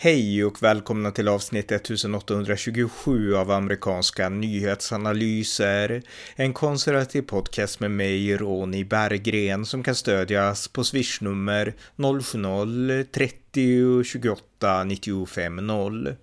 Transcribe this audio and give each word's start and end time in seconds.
Hej 0.00 0.44
och 0.44 0.62
välkomna 0.62 1.10
till 1.10 1.28
avsnitt 1.28 1.72
1827 1.72 3.34
av 3.34 3.50
amerikanska 3.50 4.28
nyhetsanalyser. 4.28 6.02
En 6.36 6.52
konservativ 6.52 7.22
podcast 7.22 7.80
med 7.80 7.90
mig, 7.90 8.36
Ronny 8.36 8.84
Berggren, 8.84 9.66
som 9.66 9.82
kan 9.82 9.94
stödjas 9.94 10.68
på 10.68 10.84
swishnummer 10.84 11.74
070-30 11.96 14.04
28 14.04 14.84
95 14.84 15.56
0. 15.56 16.14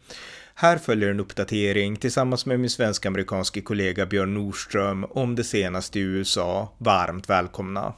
Här 0.53 0.77
följer 0.77 1.09
en 1.09 1.19
uppdatering 1.19 1.95
tillsammans 1.95 2.45
med 2.45 2.59
min 2.59 2.69
svensk-amerikanske 2.69 3.61
kollega 3.61 4.05
Björn 4.05 4.33
Nordström 4.33 5.03
om 5.03 5.35
det 5.35 5.43
senaste 5.43 5.99
i 5.99 6.01
USA. 6.01 6.73
Varmt 6.77 7.29
välkomna! 7.29 7.93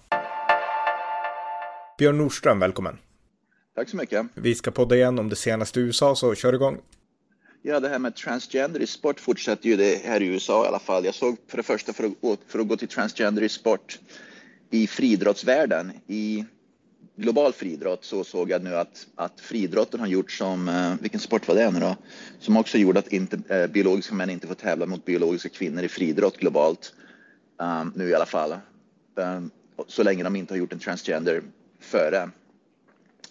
Björn 1.97 2.18
Nordström, 2.18 2.59
välkommen! 2.59 2.97
Tack 3.77 3.89
så 3.89 3.97
mycket. 3.97 4.25
Vi 4.33 4.55
ska 4.55 4.71
podda 4.71 4.95
igen 4.95 5.19
om 5.19 5.29
det 5.29 5.36
senaste 5.36 5.79
i 5.79 5.83
USA, 5.83 6.15
så 6.15 6.36
kör 6.36 6.54
igång. 6.54 6.77
Ja, 7.61 7.79
det 7.79 7.89
här 7.89 8.00
med 8.00 8.15
transgender 8.15 8.79
i 8.79 8.87
sport 8.87 9.19
fortsätter 9.19 9.69
ju 9.69 9.75
det 9.75 10.01
här 10.05 10.21
i 10.21 10.25
USA 10.25 10.65
i 10.65 10.67
alla 10.67 10.79
fall. 10.79 11.05
Jag 11.05 11.15
såg 11.15 11.37
för 11.47 11.57
det 11.57 11.63
första, 11.63 11.93
för 11.93 12.03
att, 12.05 12.39
för 12.47 12.59
att 12.59 12.67
gå 12.67 12.77
till 12.77 12.87
transgender 12.87 13.43
i 13.43 13.50
sport, 13.50 14.00
i 14.69 14.87
friidrottsvärlden, 14.87 15.91
i 16.07 16.45
global 17.15 17.53
friidrott, 17.53 18.05
så 18.05 18.23
såg 18.23 18.50
jag 18.50 18.63
nu 18.63 18.75
att, 18.75 19.07
att 19.15 19.41
friidrotten 19.41 20.00
har 20.00 20.07
gjort 20.07 20.31
som, 20.31 20.69
eh, 20.69 20.93
vilken 21.01 21.19
sport 21.19 21.47
var 21.47 21.55
det 21.55 21.71
nu 21.71 21.79
då? 21.79 21.95
Som 22.39 22.57
också 22.57 22.78
gjorde 22.78 23.00
att 23.00 23.07
inte, 23.07 23.55
eh, 23.55 23.67
biologiska 23.67 24.15
män 24.15 24.29
inte 24.29 24.47
får 24.47 24.55
tävla 24.55 24.86
mot 24.86 25.05
biologiska 25.05 25.50
kvinnor 25.50 25.83
i 25.83 25.87
friidrott 25.87 26.37
globalt. 26.37 26.93
Um, 27.59 27.93
nu 27.95 28.09
i 28.09 28.15
alla 28.15 28.25
fall. 28.25 28.55
Um, 29.15 29.51
så 29.87 30.03
länge 30.03 30.23
de 30.23 30.36
inte 30.36 30.53
har 30.53 30.57
gjort 30.59 30.73
en 30.73 30.79
transgender 30.79 31.41
före 31.79 32.30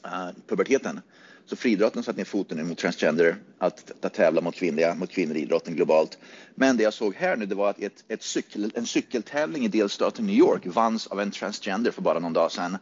uh, 0.06 0.30
puberteten. 0.46 1.00
Så 1.46 1.56
friidrotten 1.56 2.02
satte 2.02 2.18
ner 2.18 2.24
foten 2.24 2.68
mot 2.68 2.78
transgender, 2.78 3.36
att, 3.58 3.92
att 4.04 4.14
tävla 4.14 4.40
mot 4.40 4.54
kvinnliga, 4.54 4.94
mot 4.94 5.10
kvinnor 5.10 5.36
i 5.36 5.40
idrotten 5.40 5.76
globalt. 5.76 6.18
Men 6.54 6.76
det 6.76 6.82
jag 6.82 6.94
såg 6.94 7.14
här 7.14 7.36
nu, 7.36 7.46
det 7.46 7.54
var 7.54 7.70
att 7.70 7.78
ett, 7.78 8.04
ett 8.08 8.22
cykel, 8.22 8.72
en 8.74 8.86
cykeltävling 8.86 9.64
i 9.64 9.68
delstaten 9.68 10.26
New 10.26 10.36
York 10.36 10.66
vanns 10.66 11.06
av 11.06 11.20
en 11.20 11.30
transgender 11.30 11.90
för 11.90 12.02
bara 12.02 12.18
någon 12.18 12.32
dag 12.32 12.52
sedan. 12.52 12.78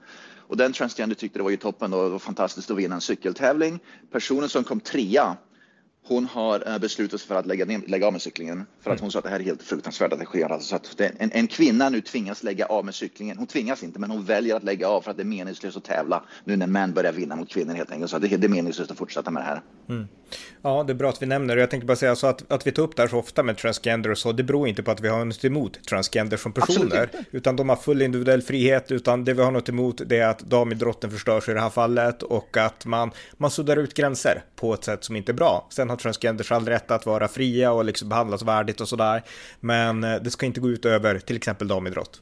Och 0.46 0.56
den 0.56 0.72
transgender 0.72 1.16
tyckte 1.16 1.38
det 1.38 1.42
var 1.42 1.50
ju 1.50 1.56
toppen 1.56 1.92
och 1.92 2.04
det 2.04 2.08
var 2.08 2.18
fantastiskt 2.18 2.70
att 2.70 2.76
vinna 2.76 2.94
en 2.94 3.00
cykeltävling. 3.00 3.78
Personen 4.12 4.48
som 4.48 4.64
kom 4.64 4.80
trea 4.80 5.36
hon 6.06 6.24
har 6.24 6.68
eh, 6.68 6.78
beslutat 6.78 7.20
sig 7.20 7.28
för 7.28 7.34
att 7.34 7.46
lägga, 7.46 7.64
ner, 7.64 7.80
lägga 7.86 8.06
av 8.06 8.12
med 8.12 8.22
cyklingen 8.22 8.66
för 8.80 8.90
att 8.90 8.98
mm. 8.98 9.04
hon 9.04 9.12
sa 9.12 9.18
att 9.18 9.24
det 9.24 9.30
här 9.30 9.40
är 9.40 9.44
helt 9.44 9.62
fruktansvärt 9.62 10.12
att 10.12 10.18
det 10.18 10.24
sker. 10.24 10.52
Alltså, 10.52 10.68
så 10.68 10.76
att 10.76 10.96
det, 10.96 11.12
en, 11.18 11.30
en, 11.32 11.46
kvinna 11.46 11.88
nu 11.88 12.00
tvingas 12.00 12.42
lägga 12.42 12.66
av 12.66 12.84
med 12.84 12.94
cyklingen. 12.94 13.38
Hon 13.38 13.46
tvingas 13.46 13.82
inte, 13.82 13.98
men 13.98 14.10
hon 14.10 14.24
väljer 14.24 14.56
att 14.56 14.64
lägga 14.64 14.88
av 14.88 15.00
för 15.00 15.10
att 15.10 15.16
det 15.16 15.22
är 15.22 15.24
meningslöst 15.24 15.76
att 15.76 15.84
tävla 15.84 16.24
nu 16.44 16.56
när 16.56 16.66
män 16.66 16.92
börjar 16.92 17.12
vinna 17.12 17.36
mot 17.36 17.48
kvinnor 17.48 17.74
helt 17.74 17.90
enkelt. 17.90 18.10
Så 18.10 18.18
det, 18.18 18.28
det 18.28 18.46
är 18.46 18.48
meningslöst 18.48 18.90
att 18.90 18.98
fortsätta 18.98 19.30
med 19.30 19.42
det 19.42 19.46
här. 19.46 19.62
Mm. 19.88 20.08
Ja, 20.62 20.84
det 20.86 20.92
är 20.92 20.94
bra 20.94 21.08
att 21.08 21.22
vi 21.22 21.26
nämner 21.26 21.56
det. 21.56 21.60
Jag 21.60 21.70
tänkte 21.70 21.86
bara 21.86 21.96
säga 21.96 22.16
så 22.16 22.26
att, 22.26 22.52
att 22.52 22.66
vi 22.66 22.72
tar 22.72 22.82
upp 22.82 22.96
det 22.96 23.02
här 23.02 23.08
så 23.08 23.18
ofta 23.18 23.42
med 23.42 23.56
transgender 23.56 24.10
och 24.10 24.18
så, 24.18 24.32
det 24.32 24.42
beror 24.42 24.68
inte 24.68 24.82
på 24.82 24.90
att 24.90 25.00
vi 25.00 25.08
har 25.08 25.24
något 25.24 25.44
emot 25.44 25.84
transgender 25.84 26.36
som 26.36 26.52
personer, 26.52 27.10
utan 27.30 27.56
de 27.56 27.68
har 27.68 27.76
full 27.76 28.02
individuell 28.02 28.42
frihet, 28.42 28.92
utan 28.92 29.24
det 29.24 29.34
vi 29.34 29.42
har 29.42 29.50
något 29.50 29.68
emot 29.68 30.00
det 30.06 30.18
är 30.18 30.28
att 30.28 30.38
damidrotten 30.38 31.10
förstörs 31.10 31.48
i 31.48 31.52
det 31.52 31.60
här 31.60 31.70
fallet 31.70 32.22
och 32.22 32.56
att 32.56 32.86
man, 32.86 33.10
man 33.36 33.50
suddar 33.50 33.76
ut 33.76 33.94
gränser 33.94 34.44
på 34.56 34.74
ett 34.74 34.84
sätt 34.84 35.04
som 35.04 35.16
inte 35.16 35.32
är 35.32 35.34
bra. 35.34 35.66
Sen 35.70 35.90
har 35.94 35.98
transgenders 35.98 36.52
all 36.52 36.66
rätt 36.66 36.90
att 36.90 37.06
vara 37.06 37.28
fria 37.28 37.72
och 37.72 37.84
liksom 37.84 38.08
behandlas 38.08 38.42
värdigt 38.42 38.80
och 38.80 38.88
sådär, 38.88 39.22
men 39.60 40.04
eh, 40.04 40.22
det 40.22 40.30
ska 40.30 40.46
inte 40.46 40.60
gå 40.60 40.70
ut 40.70 40.84
över 40.84 41.18
till 41.18 41.36
exempel 41.36 41.68
damidrott. 41.68 42.20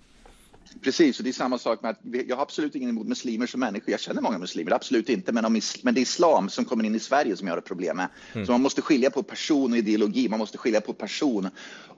Precis, 0.82 1.18
och 1.18 1.24
det 1.24 1.30
är 1.30 1.32
samma 1.32 1.58
sak 1.58 1.82
med 1.82 1.90
att 1.90 1.98
jag 2.28 2.36
har 2.36 2.42
absolut 2.42 2.74
ingen 2.74 2.88
emot 2.88 3.06
muslimer 3.06 3.46
som 3.46 3.60
människor. 3.60 3.90
Jag 3.90 4.00
känner 4.00 4.22
många 4.22 4.38
muslimer, 4.38 4.72
absolut 4.72 5.08
inte. 5.08 5.32
Men, 5.32 5.44
om, 5.44 5.60
men 5.82 5.94
det 5.94 6.00
är 6.00 6.02
islam 6.02 6.48
som 6.48 6.64
kommer 6.64 6.84
in 6.84 6.94
i 6.94 7.00
Sverige 7.00 7.36
som 7.36 7.46
jag 7.46 7.54
har 7.54 7.58
ett 7.58 7.64
problem 7.64 7.96
med. 7.96 8.08
Mm. 8.32 8.46
Så 8.46 8.52
man 8.52 8.62
måste 8.62 8.82
skilja 8.82 9.10
på 9.10 9.22
person 9.22 9.72
och 9.72 9.78
ideologi. 9.78 10.28
Man 10.28 10.38
måste 10.38 10.58
skilja 10.58 10.80
på 10.80 10.92
person 10.92 11.48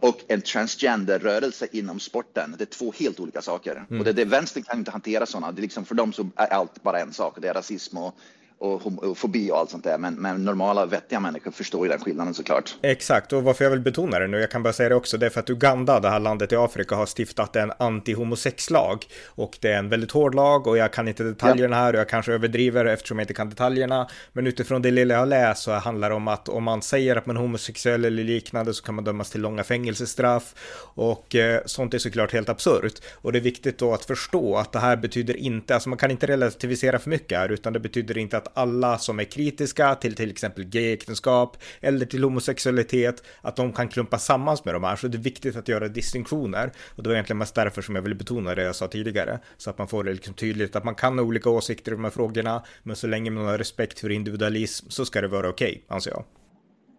och 0.00 0.20
en 0.28 0.42
transgenderrörelse 0.42 1.66
inom 1.72 2.00
sporten. 2.00 2.54
Det 2.58 2.64
är 2.64 2.78
två 2.78 2.92
helt 2.98 3.20
olika 3.20 3.42
saker. 3.42 3.84
Mm. 3.88 4.00
Och 4.00 4.04
det, 4.04 4.12
det, 4.12 4.24
vänstern 4.24 4.62
kan 4.62 4.78
inte 4.78 4.90
hantera 4.90 5.26
sådana. 5.26 5.52
Det 5.52 5.60
är 5.60 5.62
liksom, 5.62 5.84
för 5.84 5.94
dem 5.94 6.12
så 6.12 6.28
är 6.36 6.46
allt 6.46 6.82
bara 6.82 7.00
en 7.00 7.12
sak. 7.12 7.38
Det 7.40 7.48
är 7.48 7.54
rasism 7.54 7.98
och 7.98 8.18
och 8.58 8.82
homofobi 8.82 9.50
och 9.50 9.58
allt 9.58 9.70
sånt 9.70 9.84
där. 9.84 9.98
Men, 9.98 10.14
men, 10.14 10.44
normala 10.44 10.86
vettiga 10.86 11.20
människor 11.20 11.50
förstår 11.50 11.86
ju 11.86 11.92
den 11.92 12.00
skillnaden 12.00 12.34
såklart. 12.34 12.76
Exakt, 12.82 13.32
och 13.32 13.42
varför 13.42 13.64
jag 13.64 13.70
vill 13.70 13.80
betona 13.80 14.18
det 14.18 14.26
nu, 14.26 14.40
jag 14.40 14.50
kan 14.50 14.62
bara 14.62 14.72
säga 14.72 14.88
det 14.88 14.94
också, 14.94 15.18
det 15.18 15.26
är 15.26 15.30
för 15.30 15.40
att 15.40 15.50
Uganda, 15.50 16.00
det 16.00 16.08
här 16.08 16.20
landet 16.20 16.52
i 16.52 16.56
Afrika, 16.56 16.96
har 16.96 17.06
stiftat 17.06 17.56
en 17.56 17.72
anti-homosex-lag. 17.72 19.06
Och 19.26 19.58
det 19.60 19.72
är 19.72 19.78
en 19.78 19.88
väldigt 19.88 20.10
hård 20.10 20.34
lag 20.34 20.66
och 20.66 20.78
jag 20.78 20.92
kan 20.92 21.08
inte 21.08 21.24
detaljerna 21.24 21.76
här 21.76 21.92
och 21.92 21.98
jag 21.98 22.08
kanske 22.08 22.32
överdriver 22.32 22.84
eftersom 22.84 23.18
jag 23.18 23.22
inte 23.22 23.34
kan 23.34 23.50
detaljerna. 23.50 24.08
Men 24.32 24.46
utifrån 24.46 24.82
det 24.82 24.90
lilla 24.90 25.14
jag 25.14 25.28
läst 25.28 25.62
så 25.62 25.72
handlar 25.72 26.10
det 26.10 26.16
om 26.16 26.28
att 26.28 26.48
om 26.48 26.64
man 26.64 26.82
säger 26.82 27.16
att 27.16 27.26
man 27.26 27.36
är 27.36 27.40
homosexuell 27.40 28.04
eller 28.04 28.24
liknande 28.24 28.74
så 28.74 28.84
kan 28.84 28.94
man 28.94 29.04
dömas 29.04 29.30
till 29.30 29.40
långa 29.40 29.64
fängelsestraff. 29.64 30.54
Och 30.94 31.34
eh, 31.34 31.60
sånt 31.66 31.94
är 31.94 31.98
såklart 31.98 32.32
helt 32.32 32.48
absurt. 32.48 33.02
Och 33.14 33.32
det 33.32 33.38
är 33.38 33.40
viktigt 33.40 33.78
då 33.78 33.94
att 33.94 34.04
förstå 34.04 34.56
att 34.56 34.72
det 34.72 34.78
här 34.78 34.96
betyder 34.96 35.36
inte, 35.36 35.74
alltså 35.74 35.88
man 35.88 35.98
kan 35.98 36.10
inte 36.10 36.26
relativisera 36.26 36.98
för 36.98 37.10
mycket 37.10 37.38
här, 37.38 37.52
utan 37.52 37.72
det 37.72 37.80
betyder 37.80 38.18
inte 38.18 38.36
att 38.36 38.43
att 38.44 38.58
alla 38.58 38.98
som 38.98 39.20
är 39.20 39.24
kritiska 39.24 39.94
till 39.94 40.14
till 40.14 40.30
exempel 40.30 40.64
gayäktenskap 40.64 41.56
eller 41.80 42.06
till 42.06 42.24
homosexualitet, 42.24 43.22
att 43.40 43.56
de 43.56 43.72
kan 43.72 43.88
klumpas 43.88 44.24
samman 44.24 44.56
med 44.64 44.74
de 44.74 44.84
här. 44.84 44.96
Så 44.96 45.08
det 45.08 45.16
är 45.16 45.22
viktigt 45.22 45.56
att 45.56 45.68
göra 45.68 45.88
distinktioner. 45.88 46.72
Och 46.96 47.02
det 47.02 47.08
var 47.08 47.14
egentligen 47.14 47.38
mest 47.38 47.54
därför 47.54 47.82
som 47.82 47.94
jag 47.94 48.02
ville 48.02 48.14
betona 48.14 48.54
det 48.54 48.62
jag 48.62 48.76
sa 48.76 48.88
tidigare. 48.88 49.38
Så 49.56 49.70
att 49.70 49.78
man 49.78 49.88
får 49.88 50.04
det 50.04 50.12
liksom 50.12 50.34
tydligt 50.34 50.76
att 50.76 50.84
man 50.84 50.94
kan 50.94 51.18
ha 51.18 51.24
olika 51.24 51.50
åsikter 51.50 51.92
i 51.92 51.94
de 51.94 52.04
här 52.04 52.10
frågorna, 52.10 52.64
men 52.82 52.96
så 52.96 53.06
länge 53.06 53.30
man 53.30 53.44
har 53.44 53.58
respekt 53.58 54.00
för 54.00 54.10
individualism 54.10 54.86
så 54.88 55.04
ska 55.04 55.20
det 55.20 55.28
vara 55.28 55.48
okej, 55.48 55.70
okay, 55.70 55.96
anser 55.96 56.10
jag. 56.10 56.24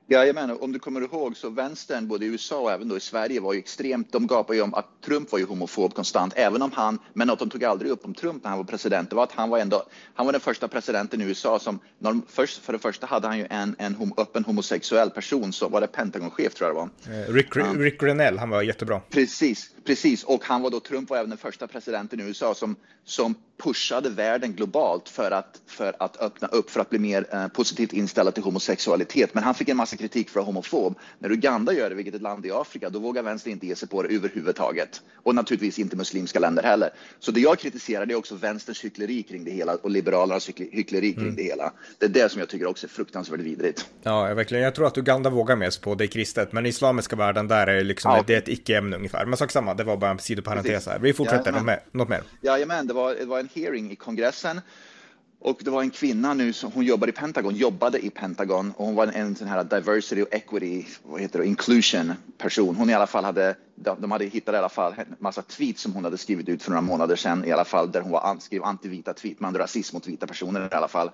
Jajamän, 0.07 0.57
om 0.59 0.71
du 0.71 0.79
kommer 0.79 1.01
ihåg 1.01 1.37
så 1.37 1.49
vänstern 1.49 2.07
både 2.07 2.25
i 2.25 2.27
USA 2.27 2.59
och 2.59 2.71
även 2.71 2.87
då 2.87 2.97
i 2.97 2.99
Sverige 2.99 3.39
var 3.39 3.53
ju 3.53 3.59
extremt, 3.59 4.11
de 4.11 4.27
gapade 4.27 4.57
ju 4.57 4.63
om 4.63 4.73
att 4.73 4.85
Trump 5.05 5.31
var 5.31 5.39
ju 5.39 5.45
homofob 5.45 5.93
konstant, 5.93 6.33
även 6.35 6.61
om 6.61 6.71
han, 6.71 6.99
men 7.13 7.27
något 7.27 7.39
de 7.39 7.49
tog 7.49 7.63
aldrig 7.63 7.91
upp 7.91 8.05
om 8.05 8.13
Trump 8.13 8.43
när 8.43 8.49
han 8.49 8.59
var 8.59 8.65
president, 8.65 9.09
det 9.09 9.15
var 9.15 9.23
att 9.23 9.31
han 9.31 9.49
var 9.49 9.59
ändå, 9.59 9.83
han 10.13 10.25
var 10.25 10.33
den 10.33 10.41
första 10.41 10.67
presidenten 10.67 11.21
i 11.21 11.23
USA 11.23 11.59
som, 11.59 11.79
först, 12.27 12.57
för 12.57 12.73
det 12.73 12.79
första 12.79 13.07
hade 13.07 13.27
han 13.27 13.37
ju 13.37 13.47
en, 13.49 13.75
en 13.79 13.95
hom, 13.95 14.13
öppen 14.17 14.43
homosexuell 14.43 15.09
person, 15.09 15.53
så 15.53 15.69
var 15.69 15.81
det 15.81 15.87
Pentagonchef 15.87 16.53
tror 16.53 16.69
jag 16.69 16.75
det 16.75 17.11
var. 17.11 17.19
Eh, 17.21 17.33
Rick, 17.33 17.55
Rick 17.77 18.01
Grenell, 18.01 18.37
han 18.37 18.49
var 18.49 18.61
jättebra. 18.61 19.01
Precis, 19.09 19.69
precis, 19.85 20.23
och 20.23 20.45
han 20.45 20.61
var 20.61 20.69
då, 20.69 20.79
Trump 20.79 21.09
var 21.09 21.17
även 21.17 21.29
den 21.29 21.37
första 21.37 21.67
presidenten 21.67 22.19
i 22.19 22.23
USA 22.23 22.53
som, 22.53 22.75
som 23.05 23.35
pushade 23.63 24.09
världen 24.09 24.53
globalt 24.53 25.09
för 25.09 25.31
att, 25.31 25.61
för 25.67 25.95
att 25.99 26.21
öppna 26.21 26.47
upp, 26.47 26.69
för 26.69 26.79
att 26.79 26.89
bli 26.89 26.99
mer 26.99 27.25
eh, 27.31 27.47
positivt 27.47 27.93
inställda 27.93 28.31
till 28.31 28.43
homosexualitet. 28.43 29.33
Men 29.33 29.43
han 29.43 29.55
fick 29.55 29.69
en 29.69 29.77
massa 29.77 29.97
kritik 29.97 30.29
för 30.29 30.39
att 30.39 30.45
vara 30.45 30.53
homofob. 30.53 30.99
När 31.19 31.31
Uganda 31.31 31.73
gör 31.73 31.89
det, 31.89 31.95
vilket 31.95 32.15
ett 32.15 32.21
land 32.21 32.45
i 32.45 32.51
Afrika, 32.51 32.89
då 32.89 32.99
vågar 32.99 33.23
vänster 33.23 33.51
inte 33.51 33.67
ge 33.67 33.75
sig 33.75 33.89
på 33.89 34.03
det 34.03 34.15
överhuvudtaget. 34.15 35.01
Och 35.23 35.35
naturligtvis 35.35 35.79
inte 35.79 35.95
muslimska 35.95 36.39
länder 36.39 36.63
heller. 36.63 36.89
Så 37.19 37.31
det 37.31 37.39
jag 37.39 37.59
kritiserar 37.59 38.05
det 38.05 38.13
är 38.13 38.17
också 38.17 38.35
vänsterns 38.35 38.83
hyckleri 38.83 39.23
kring 39.23 39.43
det 39.43 39.51
hela 39.51 39.75
och 39.75 39.89
liberalernas 39.89 40.49
hyckleri 40.49 41.13
kring 41.13 41.23
mm. 41.23 41.35
det 41.35 41.43
hela. 41.43 41.73
Det 41.99 42.05
är 42.05 42.09
det 42.09 42.31
som 42.31 42.39
jag 42.39 42.49
tycker 42.49 42.65
också 42.65 42.87
är 42.87 42.89
fruktansvärt 42.89 43.39
vidrigt. 43.39 43.89
Ja, 44.03 44.33
verkligen. 44.33 44.63
Jag 44.63 44.75
tror 44.75 44.87
att 44.87 44.97
Uganda 44.97 45.29
vågar 45.29 45.55
med 45.55 45.73
sig 45.73 45.83
på 45.83 45.95
det 45.95 46.07
kristet, 46.07 46.51
men 46.51 46.65
i 46.65 46.69
islamiska 46.69 47.15
världen 47.15 47.47
där 47.47 47.67
är 47.67 47.83
liksom 47.83 48.11
ja. 48.11 48.23
det 48.27 48.33
är 48.33 48.37
ett 48.37 48.47
icke-ämne 48.47 48.95
ungefär. 48.95 49.25
Men 49.25 49.37
sak 49.37 49.51
samma, 49.51 49.73
det 49.77 49.83
var 49.83 49.97
bara 49.97 50.11
en 50.11 50.19
sidoparentes 50.19 50.87
här. 50.87 50.99
Vi 50.99 51.13
fortsätter, 51.13 51.51
ja, 51.51 51.57
något 51.57 51.65
mer? 51.65 51.79
Något 51.91 52.09
mer? 52.09 52.23
Jajamän, 52.41 52.87
det 52.87 52.93
var, 52.93 53.13
det 53.13 53.25
var 53.25 53.39
en 53.39 53.49
hearing 53.53 53.91
i 53.91 53.95
kongressen 53.95 54.61
och 55.45 55.61
det 55.63 55.71
var 55.71 55.81
en 55.81 55.89
kvinna 55.89 56.33
nu 56.33 56.53
som 56.53 56.71
hon 56.71 56.85
jobbade 56.85 57.09
i 57.09 57.13
Pentagon, 57.13 57.55
jobbade 57.55 58.05
i 58.05 58.09
Pentagon 58.09 58.73
och 58.77 58.85
hon 58.85 58.95
var 58.95 59.07
en 59.07 59.35
sån 59.35 59.47
här 59.47 59.63
diversity 59.63 60.21
och 60.21 60.33
equity, 60.33 60.85
vad 61.03 61.21
heter 61.21 61.39
det, 61.39 61.45
inclusion 61.45 62.13
person. 62.37 62.75
Hon 62.75 62.89
i 62.89 62.93
alla 62.93 63.07
fall 63.07 63.23
hade, 63.23 63.55
de 63.75 64.11
hade 64.11 64.25
hittat 64.25 64.55
i 64.55 64.57
alla 64.57 64.69
fall 64.69 64.93
en 64.97 65.15
massa 65.19 65.41
tweets 65.41 65.81
som 65.81 65.93
hon 65.93 66.03
hade 66.03 66.17
skrivit 66.17 66.49
ut 66.49 66.63
för 66.63 66.71
några 66.71 66.81
månader 66.81 67.15
sedan 67.15 67.45
i 67.45 67.51
alla 67.51 67.65
fall 67.65 67.91
där 67.91 68.01
hon 68.01 68.11
var 68.11 68.37
skrev 68.39 68.63
antivita 68.63 69.13
tweet, 69.13 69.39
med 69.39 69.59
rasism 69.59 69.95
mot 69.95 70.07
vita 70.07 70.27
personer 70.27 70.69
i 70.71 70.75
alla 70.75 70.87
fall. 70.87 71.11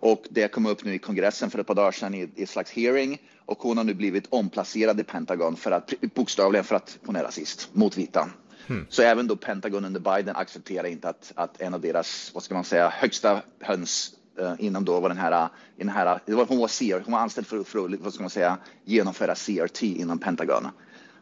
Och 0.00 0.24
det 0.30 0.48
kom 0.48 0.66
upp 0.66 0.84
nu 0.84 0.94
i 0.94 0.98
kongressen 0.98 1.50
för 1.50 1.58
ett 1.58 1.66
par 1.66 1.74
dagar 1.74 1.92
sedan 1.92 2.14
i, 2.14 2.30
i 2.34 2.42
ett 2.42 2.50
slags 2.50 2.70
hearing 2.70 3.18
och 3.46 3.58
hon 3.58 3.76
har 3.76 3.84
nu 3.84 3.94
blivit 3.94 4.26
omplacerad 4.30 5.00
i 5.00 5.04
Pentagon 5.04 5.56
för 5.56 5.70
att 5.70 5.94
bokstavligen 6.14 6.64
för 6.64 6.74
att 6.74 6.98
hon 7.06 7.16
är 7.16 7.22
rasist 7.22 7.68
mot 7.72 7.98
vita. 7.98 8.30
Mm. 8.66 8.86
Så 8.88 9.02
även 9.02 9.26
då 9.26 9.36
Pentagon 9.36 9.84
under 9.84 10.00
Biden 10.00 10.36
accepterar 10.36 10.86
inte 10.86 11.08
att, 11.08 11.32
att 11.34 11.60
en 11.60 11.74
av 11.74 11.80
deras, 11.80 12.30
vad 12.34 12.42
ska 12.42 12.54
man 12.54 12.64
säga, 12.64 12.88
högsta 12.88 13.42
höns 13.60 14.12
uh, 14.40 14.54
inom 14.58 14.84
då 14.84 15.00
var 15.00 15.08
den 15.08 15.18
här, 15.18 15.48
den 15.76 15.88
här 15.88 16.20
det 16.26 16.34
var, 16.34 16.46
hon 16.46 16.58
var 16.58 16.68
CR, 16.68 17.04
hon 17.04 17.12
var 17.12 17.20
anställd 17.20 17.46
för, 17.46 17.64
för 17.64 17.84
att, 17.84 18.00
vad 18.00 18.14
ska 18.14 18.22
man 18.22 18.30
säga, 18.30 18.58
genomföra 18.84 19.34
CRT 19.34 19.82
inom 19.82 20.18
Pentagon. 20.18 20.68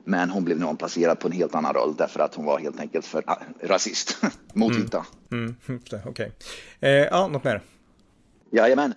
Men 0.04 0.30
hon 0.30 0.44
blev 0.44 0.58
nu 0.58 0.64
omplacerad 0.64 1.18
på 1.18 1.28
en 1.28 1.32
helt 1.32 1.54
annan 1.54 1.74
roll 1.74 1.94
därför 1.98 2.20
att 2.20 2.34
hon 2.34 2.44
var 2.44 2.58
helt 2.58 2.80
enkelt 2.80 3.06
för 3.06 3.18
uh, 3.18 3.68
rasist 3.68 4.22
mot 4.52 4.70
mm. 4.70 4.82
vita. 4.82 5.06
Mm. 5.32 5.54
Okej. 5.68 6.00
Okay. 6.06 6.30
Eh, 6.80 6.90
ja, 6.90 7.28
något 7.28 7.44
mer? 7.44 7.60
Jajamän 8.50 8.94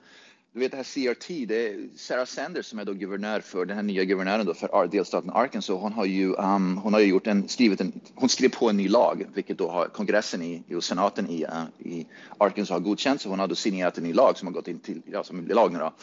du 0.53 0.59
vet 0.59 0.71
det 0.71 0.77
här 0.77 0.83
CRT, 0.83 1.45
det 1.47 1.67
är 1.67 1.87
Sarah 1.95 2.25
Sanders 2.25 2.65
som 2.65 2.79
är 2.79 2.85
då 2.85 2.93
guvernör 2.93 3.39
för 3.39 3.65
den 3.65 3.75
här 3.75 3.83
nya 3.83 4.03
guvernören 4.03 4.45
då 4.45 4.53
för 4.53 4.87
delstaten 4.87 5.29
Arkansas. 5.29 5.79
Hon 5.81 5.93
har 5.93 6.05
ju, 6.05 6.33
um, 6.33 6.77
hon 6.77 6.93
har 6.93 6.99
ju 6.99 7.07
gjort 7.07 7.27
en, 7.27 7.47
skrivit 7.47 7.81
en, 7.81 8.01
hon 8.15 8.29
skrev 8.29 8.49
på 8.49 8.69
en 8.69 8.77
ny 8.77 8.87
lag, 8.87 9.27
vilket 9.33 9.57
då 9.57 9.69
har 9.69 9.87
kongressen 9.87 10.41
i, 10.41 10.63
och 10.75 10.83
senaten 10.83 11.29
i, 11.29 11.45
uh, 11.45 11.89
i 11.89 12.07
Arkansas 12.37 12.69
har 12.69 12.79
godkänt. 12.79 13.21
Så 13.21 13.29
hon 13.29 13.39
har 13.39 13.47
då 13.47 13.55
signerat 13.55 13.97
en 13.97 14.03
ny 14.03 14.13
lag 14.13 14.37
som 14.37 14.47
har 14.47 14.53
gått 14.53 14.67
in 14.67 14.79
till, 14.79 15.01
ja, 15.05 15.23
som 15.23 15.45
blir 15.45 15.55
lag 15.55 15.73
nu 15.73 15.79
då. 15.79 15.93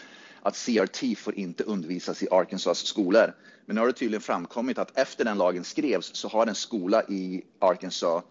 att 0.43 0.57
CRT 0.57 1.19
får 1.19 1.35
inte 1.35 1.65
undervisas 1.65 2.23
i 2.23 2.29
Arkansas 2.31 2.79
skolor. 2.79 3.35
Men 3.67 3.75
nu 3.75 3.81
har 3.81 3.87
det 3.87 3.93
tydligen 3.93 4.23
framkommit 4.23 4.79
att 4.79 4.99
efter 4.99 5.25
den 5.25 5.39
lagen 5.39 5.65
skrevs 5.65 6.17
så 6.17 6.29
har 6.29 6.47
en 6.47 6.55
skola 6.55 7.03
i 7.03 7.43
Arkansas 7.59 8.25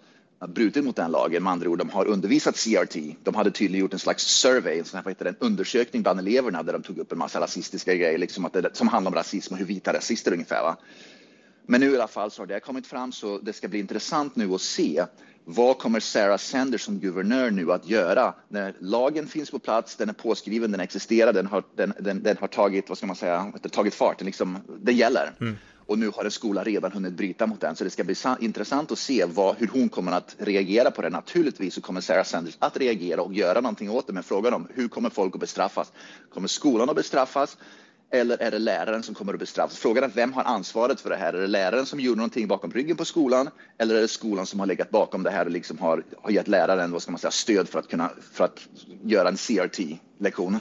brutit 0.47 0.83
mot 0.83 0.95
den 0.95 1.11
lagen. 1.11 1.43
Med 1.43 1.53
andra 1.53 1.69
ord, 1.69 1.77
de 1.77 1.89
har 1.89 2.05
undervisat 2.05 2.55
CRT. 2.55 2.95
De 3.23 3.35
hade 3.35 3.51
tydligen 3.51 3.81
gjort 3.81 3.93
en 3.93 3.99
slags 3.99 4.23
survey, 4.23 4.79
en, 4.79 4.85
sån 4.85 4.97
här, 4.97 5.03
vad 5.03 5.11
heter 5.11 5.25
det, 5.25 5.29
en 5.29 5.37
undersökning 5.39 6.01
bland 6.01 6.19
eleverna 6.19 6.63
där 6.63 6.73
de 6.73 6.83
tog 6.83 6.97
upp 6.97 7.11
en 7.11 7.17
massa 7.17 7.39
rasistiska 7.39 7.95
grejer 7.95 8.17
liksom 8.17 8.45
att 8.45 8.53
det, 8.53 8.69
som 8.73 8.87
handlar 8.87 9.11
om 9.11 9.15
rasism 9.15 9.53
och 9.53 9.59
hur 9.59 9.65
vita 9.65 9.93
rasister 9.93 10.33
ungefär. 10.33 10.63
Va? 10.63 10.77
Men 11.65 11.81
nu 11.81 11.91
i 11.91 11.95
alla 11.95 12.07
fall 12.07 12.31
så 12.31 12.41
har 12.41 12.47
det 12.47 12.59
kommit 12.59 12.87
fram 12.87 13.11
så 13.11 13.37
det 13.37 13.53
ska 13.53 13.67
bli 13.67 13.79
intressant 13.79 14.35
nu 14.35 14.53
att 14.53 14.61
se 14.61 15.05
vad 15.45 15.77
kommer 15.77 15.99
Sarah 15.99 16.37
Sanders 16.37 16.81
som 16.81 16.99
guvernör 16.99 17.51
nu 17.51 17.71
att 17.71 17.89
göra 17.89 18.33
när 18.47 18.73
lagen 18.79 19.27
finns 19.27 19.51
på 19.51 19.59
plats, 19.59 19.95
den 19.95 20.09
är 20.09 20.13
påskriven, 20.13 20.71
den 20.71 20.79
existerar, 20.79 21.33
den 21.33 21.47
har, 21.47 21.63
den, 21.75 21.93
den, 21.99 22.23
den 22.23 22.37
har 22.37 22.47
tagit, 22.47 22.89
vad 22.89 22.97
ska 22.97 23.07
man 23.07 23.15
säga, 23.15 23.53
tagit 23.71 23.95
fart, 23.95 24.17
den, 24.17 24.25
liksom, 24.25 24.57
den 24.79 24.95
gäller. 24.95 25.31
Mm. 25.41 25.57
Och 25.89 25.99
nu 25.99 26.11
har 26.15 26.25
en 26.25 26.31
skola 26.31 26.63
redan 26.63 26.91
hunnit 26.91 27.13
bryta 27.13 27.47
mot 27.47 27.61
den, 27.61 27.75
så 27.75 27.83
det 27.83 27.89
ska 27.89 28.03
bli 28.03 28.15
intressant 28.39 28.91
att 28.91 28.99
se 28.99 29.25
vad, 29.25 29.55
hur 29.55 29.67
hon 29.67 29.89
kommer 29.89 30.11
att 30.11 30.35
reagera 30.37 30.91
på 30.91 31.01
det. 31.01 31.09
Naturligtvis 31.09 31.73
så 31.73 31.81
kommer 31.81 32.01
Sarah 32.01 32.23
Sanders 32.23 32.57
att 32.59 32.77
reagera 32.77 33.21
och 33.21 33.33
göra 33.33 33.61
någonting 33.61 33.89
åt 33.89 34.07
det, 34.07 34.13
men 34.13 34.23
frågan 34.23 34.53
om 34.53 34.67
hur 34.73 34.87
kommer 34.87 35.09
folk 35.09 35.35
att 35.35 35.41
bestraffas? 35.41 35.91
Kommer 36.33 36.47
skolan 36.47 36.89
att 36.89 36.95
bestraffas? 36.95 37.57
eller 38.11 38.41
är 38.41 38.51
det 38.51 38.59
läraren 38.59 39.03
som 39.03 39.15
kommer 39.15 39.33
att 39.33 39.39
bestraffas? 39.39 39.77
Frågan 39.77 40.03
är 40.03 40.07
vem 40.07 40.33
har 40.33 40.43
ansvaret 40.43 41.01
för 41.01 41.09
det 41.09 41.15
här? 41.15 41.33
Är 41.33 41.41
det 41.41 41.47
läraren 41.47 41.85
som 41.85 41.99
gjorde 41.99 42.17
någonting 42.17 42.47
bakom 42.47 42.71
ryggen 42.71 42.97
på 42.97 43.05
skolan 43.05 43.49
eller 43.77 43.95
är 43.95 44.01
det 44.01 44.07
skolan 44.07 44.45
som 44.45 44.59
har 44.59 44.67
legat 44.67 44.89
bakom 44.89 45.23
det 45.23 45.29
här 45.29 45.45
och 45.45 45.51
liksom 45.51 45.77
har, 45.77 46.03
har 46.21 46.31
gett 46.31 46.47
läraren 46.47 46.91
vad 46.91 47.01
ska 47.01 47.11
man 47.11 47.19
säga, 47.19 47.31
stöd 47.31 47.69
för 47.69 47.79
att 47.79 47.87
kunna 47.87 48.09
för 48.31 48.43
att 48.43 48.67
göra 49.03 49.29
en 49.29 49.37
CRT? 49.37 49.79
CRT-lektion? 50.19 50.59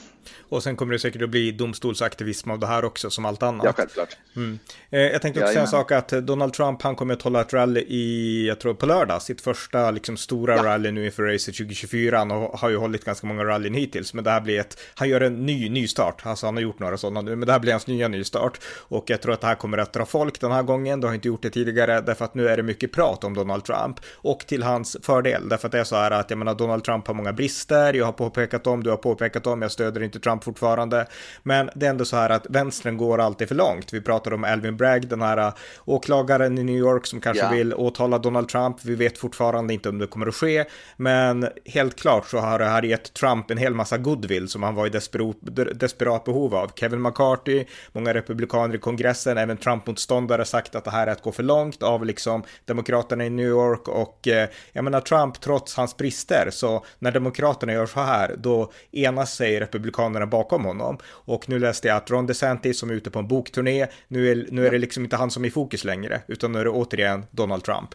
Och 0.48 0.62
sen 0.62 0.76
kommer 0.76 0.92
det 0.92 0.98
säkert 0.98 1.22
att 1.22 1.30
bli 1.30 1.52
domstolsaktivism 1.52 2.50
av 2.50 2.58
det 2.58 2.66
här 2.66 2.84
också, 2.84 3.10
som 3.10 3.24
allt 3.24 3.42
annat. 3.42 3.64
Ja, 3.66 3.72
självklart. 3.72 4.16
Mm. 4.36 4.58
Eh, 4.90 5.00
jag 5.00 5.22
tänkte 5.22 5.40
också 5.40 5.52
säga 5.52 5.62
en 5.62 5.68
sak 5.68 5.92
att 5.92 6.08
Donald 6.08 6.52
Trump, 6.52 6.82
han 6.82 6.96
kommer 6.96 7.14
att 7.14 7.22
hålla 7.22 7.40
ett 7.40 7.52
rally 7.52 7.80
i, 7.80 8.46
jag 8.48 8.60
tror 8.60 8.74
på 8.74 8.86
lördag, 8.86 9.22
sitt 9.22 9.40
första 9.40 9.90
liksom 9.90 10.16
stora 10.16 10.56
ja. 10.56 10.64
rally 10.64 10.90
nu 10.90 11.04
inför 11.04 11.22
racet 11.22 11.56
2024. 11.56 12.18
Han 12.18 12.30
har 12.30 12.70
ju 12.70 12.76
hållit 12.76 13.04
ganska 13.04 13.26
många 13.26 13.44
rallyn 13.44 13.74
hittills, 13.74 14.14
men 14.14 14.24
det 14.24 14.30
här 14.30 14.40
blir 14.40 14.60
ett, 14.60 14.80
han 14.94 15.08
gör 15.08 15.20
en 15.20 15.46
ny 15.46 15.68
nystart. 15.68 16.26
Alltså 16.26 16.46
han 16.46 16.54
har 16.54 16.62
gjort 16.62 16.78
några 16.78 16.96
sådana 16.96 17.20
nu, 17.20 17.36
men 17.36 17.46
det 17.46 17.52
här 17.52 17.60
blir 17.60 17.72
hans 17.72 17.86
nya 17.86 18.08
nystart. 18.08 18.60
Och 18.88 19.10
jag 19.10 19.22
tror 19.22 19.32
att 19.34 19.40
det 19.40 19.46
här 19.46 19.54
kommer 19.54 19.78
att 19.78 19.92
dra 19.92 20.06
folk 20.06 20.40
den 20.40 20.52
här 20.52 20.62
gången, 20.62 21.00
det 21.00 21.06
har 21.06 21.14
inte 21.14 21.28
gjort 21.28 21.42
det 21.42 21.50
tidigare, 21.50 22.00
därför 22.00 22.24
att 22.24 22.34
nu 22.34 22.48
är 22.48 22.56
det 22.56 22.62
mycket 22.62 22.92
prat 22.92 23.24
om 23.24 23.34
Donald 23.34 23.64
Trump. 23.64 24.00
Och 24.14 24.40
till 24.46 24.62
hans 24.62 24.96
fördel, 25.02 25.48
därför 25.48 25.68
att 25.68 25.72
det 25.72 25.78
är 25.78 25.84
så 25.84 25.96
här 25.96 26.10
att, 26.10 26.30
jag 26.30 26.38
menar, 26.38 26.54
Donald 26.54 26.84
Trump 26.84 27.06
har 27.06 27.14
många 27.14 27.32
brister, 27.32 27.94
jag 27.94 28.04
har 28.04 28.12
påpekat 28.12 28.64
dem, 28.64 28.82
du 28.82 28.90
har 28.90 28.96
påpekat 28.96 29.44
dem, 29.50 29.62
jag 29.62 29.72
stöder 29.72 30.02
inte 30.02 30.20
Trump 30.20 30.44
fortfarande. 30.44 31.06
Men 31.42 31.70
det 31.74 31.86
är 31.86 31.90
ändå 31.90 32.04
så 32.04 32.16
här 32.16 32.30
att 32.30 32.46
vänstern 32.50 32.96
går 32.96 33.20
alltid 33.20 33.48
för 33.48 33.54
långt. 33.54 33.92
Vi 33.92 34.00
pratar 34.00 34.32
om 34.32 34.44
Alvin 34.44 34.76
Bragg, 34.76 35.08
den 35.08 35.22
här 35.22 35.36
äh, 35.38 35.54
åklagaren 35.84 36.58
i 36.58 36.64
New 36.64 36.76
York 36.76 37.06
som 37.06 37.20
kanske 37.20 37.44
yeah. 37.44 37.54
vill 37.54 37.74
åtala 37.74 38.18
Donald 38.18 38.48
Trump. 38.48 38.76
Vi 38.84 38.94
vet 38.94 39.18
fortfarande 39.18 39.74
inte 39.74 39.88
om 39.88 39.98
det 39.98 40.06
kommer 40.06 40.26
att 40.26 40.34
ske, 40.34 40.64
men 40.96 41.48
helt 41.64 42.00
klart 42.00 42.28
så 42.28 42.38
har 42.38 42.58
det 42.58 42.64
här 42.64 42.82
gett 42.82 43.14
Trump 43.14 43.50
en 43.50 43.58
hel 43.58 43.74
massa 43.74 43.98
goodwill 43.98 44.48
som 44.48 44.62
han 44.62 44.74
var 44.74 44.86
i 44.86 44.90
desperat, 44.90 45.36
desperat 45.74 46.24
behov 46.24 46.54
av. 46.54 46.70
Kevin 46.74 47.02
McCarthy, 47.02 47.64
många 47.92 48.14
republikaner 48.14 48.74
i 48.74 48.78
kongressen, 48.78 49.38
även 49.38 49.56
Trump-motståndare 49.56 50.44
sagt 50.44 50.74
att 50.74 50.84
det 50.84 50.90
här 50.90 51.06
är 51.06 51.12
att 51.12 51.22
gå 51.22 51.32
för 51.32 51.42
långt 51.42 51.82
av 51.82 52.04
liksom 52.04 52.42
demokraterna 52.64 53.24
i 53.24 53.30
New 53.30 53.46
York 53.46 53.88
och 53.88 54.28
eh, 54.28 54.48
jag 54.72 54.84
menar 54.84 55.00
Trump 55.00 55.40
trots 55.40 55.74
hans 55.74 55.96
brister 55.96 56.48
så 56.50 56.84
när 56.98 57.12
demokraterna 57.12 57.72
gör 57.72 57.86
så 57.86 58.00
här 58.00 58.34
då 58.38 58.72
enas 58.92 59.37
sig 59.38 59.60
republikanerna 59.60 60.26
bakom 60.26 60.64
honom. 60.64 60.98
Och 61.06 61.48
nu 61.48 61.58
läste 61.58 61.88
jag 61.88 61.96
att 61.96 62.10
Ron 62.10 62.26
DeSantis 62.26 62.78
som 62.78 62.90
är 62.90 62.94
ute 62.94 63.10
på 63.10 63.18
en 63.18 63.28
bokturné, 63.28 63.86
nu 64.08 64.30
är, 64.30 64.46
nu 64.50 64.66
är 64.66 64.70
det 64.70 64.78
liksom 64.78 65.04
inte 65.04 65.16
han 65.16 65.30
som 65.30 65.44
är 65.44 65.48
i 65.48 65.50
fokus 65.50 65.84
längre, 65.84 66.22
utan 66.28 66.52
nu 66.52 66.58
är 66.58 66.64
det 66.64 66.70
återigen 66.70 67.24
Donald 67.30 67.64
Trump. 67.64 67.94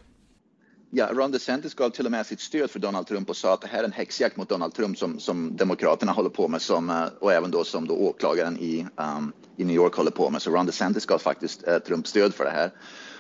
Ja, 0.96 1.10
Ron 1.14 1.32
DeSantis 1.32 1.74
gav 1.74 1.90
till 1.90 2.06
och 2.06 2.12
med 2.12 2.26
sitt 2.26 2.40
stöd 2.40 2.72
för 2.72 2.80
Donald 2.80 3.08
Trump 3.08 3.30
och 3.30 3.38
sa 3.38 3.54
att 3.54 3.62
det 3.62 3.68
här 3.68 3.80
är 3.80 3.84
en 3.84 3.92
häxjakt 3.92 4.38
mot 4.38 4.50
Donald 4.50 4.74
Trump 4.74 4.98
som, 4.98 5.20
som 5.20 5.56
Demokraterna 5.56 6.12
håller 6.12 6.30
på 6.30 6.48
med 6.48 6.62
som, 6.62 6.90
eh, 6.90 7.06
och 7.20 7.34
även 7.34 7.52
då 7.52 7.64
som 7.64 7.88
då 7.88 7.94
åklagaren 7.94 8.58
i, 8.58 8.88
um, 8.96 9.34
i 9.58 9.66
New 9.66 9.76
York 9.76 9.96
håller 9.96 10.12
på 10.12 10.30
med. 10.30 10.42
Så 10.42 10.52
Ron 10.52 10.66
DeSantis 10.66 11.06
gav 11.06 11.18
faktiskt 11.18 11.68
uh, 11.68 11.78
Trump 11.78 12.08
stöd 12.08 12.34
för 12.34 12.44
det 12.44 12.52
här. 12.52 12.72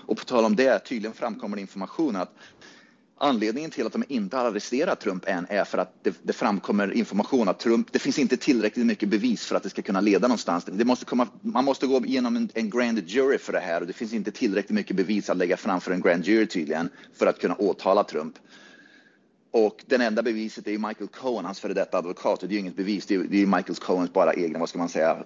Och 0.07 0.17
på 0.17 0.23
tal 0.23 0.45
om 0.45 0.55
det, 0.55 0.79
tydligen 0.79 1.13
framkommer 1.13 1.57
information 1.57 2.15
att 2.15 2.35
Anledningen 3.23 3.71
till 3.71 3.85
att 3.85 3.93
de 3.93 4.03
inte 4.07 4.37
har 4.37 4.45
arresterat 4.45 4.99
Trump 4.99 5.23
än 5.27 5.45
är 5.49 5.63
för 5.63 5.77
att 5.77 6.03
det, 6.03 6.15
det, 6.23 6.33
framkommer 6.33 6.93
information 6.93 7.47
att 7.47 7.59
Trump, 7.59 7.87
det 7.91 7.99
finns 7.99 8.19
inte 8.19 8.37
tillräckligt 8.37 8.85
mycket 8.85 9.09
bevis 9.09 9.45
för 9.45 9.55
att 9.55 9.63
det 9.63 9.69
ska 9.69 9.81
kunna 9.81 10.01
leda 10.01 10.27
någonstans. 10.27 10.65
Det 10.65 10.85
måste 10.85 11.05
komma, 11.05 11.27
man 11.41 11.65
måste 11.65 11.87
gå 11.87 12.05
igenom 12.05 12.35
en, 12.35 12.49
en 12.53 12.69
grand 12.69 12.99
jury 13.07 13.37
för 13.37 13.53
det 13.53 13.59
här 13.59 13.81
och 13.81 13.87
det 13.87 13.93
finns 13.93 14.13
inte 14.13 14.31
tillräckligt 14.31 14.75
mycket 14.75 14.95
bevis 14.95 15.29
att 15.29 15.37
lägga 15.37 15.57
fram 15.57 15.81
för 15.81 15.91
en 15.91 16.01
grand 16.01 16.25
jury 16.25 16.47
tydligen 16.47 16.89
för 17.13 17.27
att 17.27 17.39
kunna 17.39 17.55
åtala 17.55 18.03
Trump. 18.03 18.35
Och 19.51 19.83
den 19.87 20.01
enda 20.01 20.23
beviset 20.23 20.67
är 20.67 20.71
ju 20.71 20.77
Michael 20.77 21.07
Cohen, 21.07 21.45
hans 21.45 21.59
före 21.59 21.73
detta 21.73 21.97
advokat. 21.97 22.39
Det 22.39 22.45
är 22.45 22.51
ju 22.51 22.59
inget 22.59 22.75
bevis, 22.75 23.05
det 23.05 23.15
är, 23.15 23.19
det 23.19 23.41
är 23.41 23.45
Michael 23.45 23.75
Cohens 23.75 24.13
bara 24.13 24.33
egna, 24.33 24.59
vad 24.59 24.69
ska 24.69 24.77
man 24.77 24.89
säga, 24.89 25.23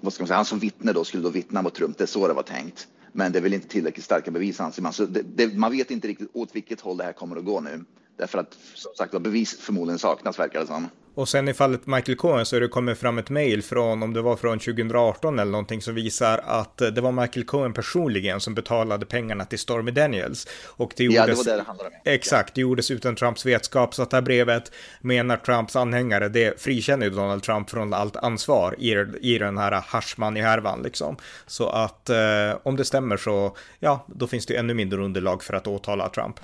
vad 0.00 0.12
ska 0.12 0.22
man 0.22 0.28
säga, 0.28 0.36
han 0.36 0.44
som 0.44 0.58
vittne 0.58 0.92
då 0.92 1.04
skulle 1.04 1.22
då 1.22 1.30
vittna 1.30 1.62
mot 1.62 1.74
Trump, 1.74 1.98
det 1.98 2.04
är 2.04 2.08
så 2.08 2.28
det 2.28 2.34
var 2.34 2.42
tänkt. 2.42 2.88
Men 3.16 3.32
det 3.32 3.38
är 3.38 3.42
väl 3.42 3.54
inte 3.54 3.68
tillräckligt 3.68 4.04
starka 4.04 4.30
bevis 4.30 4.60
anser 4.60 4.82
man. 4.82 4.92
Så 4.92 5.04
det, 5.06 5.22
det, 5.22 5.54
man 5.56 5.72
vet 5.72 5.90
inte 5.90 6.08
riktigt 6.08 6.30
åt 6.32 6.56
vilket 6.56 6.80
håll 6.80 6.96
det 6.96 7.04
här 7.04 7.12
kommer 7.12 7.36
att 7.36 7.44
gå 7.44 7.60
nu. 7.60 7.84
Därför 8.16 8.38
att 8.38 8.58
som 8.74 8.92
sagt 8.98 9.22
bevis 9.22 9.58
förmodligen 9.60 9.98
saknas 9.98 10.38
verkar 10.38 10.60
det 10.60 10.66
som. 10.66 10.88
Och 11.14 11.28
sen 11.28 11.48
i 11.48 11.54
fallet 11.54 11.86
Michael 11.86 12.16
Cohen 12.16 12.46
så 12.46 12.56
är 12.56 12.60
det 12.60 12.68
kommit 12.68 12.98
fram 12.98 13.18
ett 13.18 13.30
mail 13.30 13.62
från, 13.62 14.02
om 14.02 14.12
det 14.12 14.22
var 14.22 14.36
från 14.36 14.58
2018 14.58 15.38
eller 15.38 15.52
någonting, 15.52 15.82
som 15.82 15.94
visar 15.94 16.40
att 16.44 16.76
det 16.76 17.00
var 17.00 17.12
Michael 17.12 17.46
Cohen 17.46 17.72
personligen 17.72 18.40
som 18.40 18.54
betalade 18.54 19.06
pengarna 19.06 19.44
till 19.44 19.58
Stormy 19.58 19.90
Daniels. 19.90 20.48
Och 20.66 20.92
det 20.96 21.04
gjordes, 21.04 21.18
ja, 21.18 21.26
det 21.26 21.34
var 21.34 21.44
det 21.44 21.56
det 21.56 21.62
handlade 21.62 21.90
om. 21.90 21.96
Exakt, 22.04 22.54
det 22.54 22.60
gjordes 22.60 22.90
utan 22.90 23.16
Trumps 23.16 23.46
vetskap. 23.46 23.94
Så 23.94 24.02
att 24.02 24.10
det 24.10 24.16
här 24.16 24.22
brevet 24.22 24.72
menar 25.00 25.36
Trumps 25.36 25.76
anhängare, 25.76 26.28
det 26.28 26.60
frikänner 26.60 27.10
Donald 27.10 27.42
Trump 27.42 27.70
från 27.70 27.94
allt 27.94 28.16
ansvar 28.16 28.76
i, 28.78 28.90
i 29.20 29.38
den 29.38 29.58
här 29.58 29.72
Hashman-härvan 29.72 30.82
liksom. 30.82 31.16
Så 31.46 31.68
att 31.68 32.10
eh, 32.10 32.16
om 32.62 32.76
det 32.76 32.84
stämmer 32.84 33.16
så, 33.16 33.56
ja, 33.78 34.06
då 34.08 34.26
finns 34.26 34.46
det 34.46 34.56
ännu 34.56 34.74
mindre 34.74 35.04
underlag 35.04 35.42
för 35.42 35.54
att 35.54 35.66
åtala 35.66 36.08
Trump. 36.08 36.40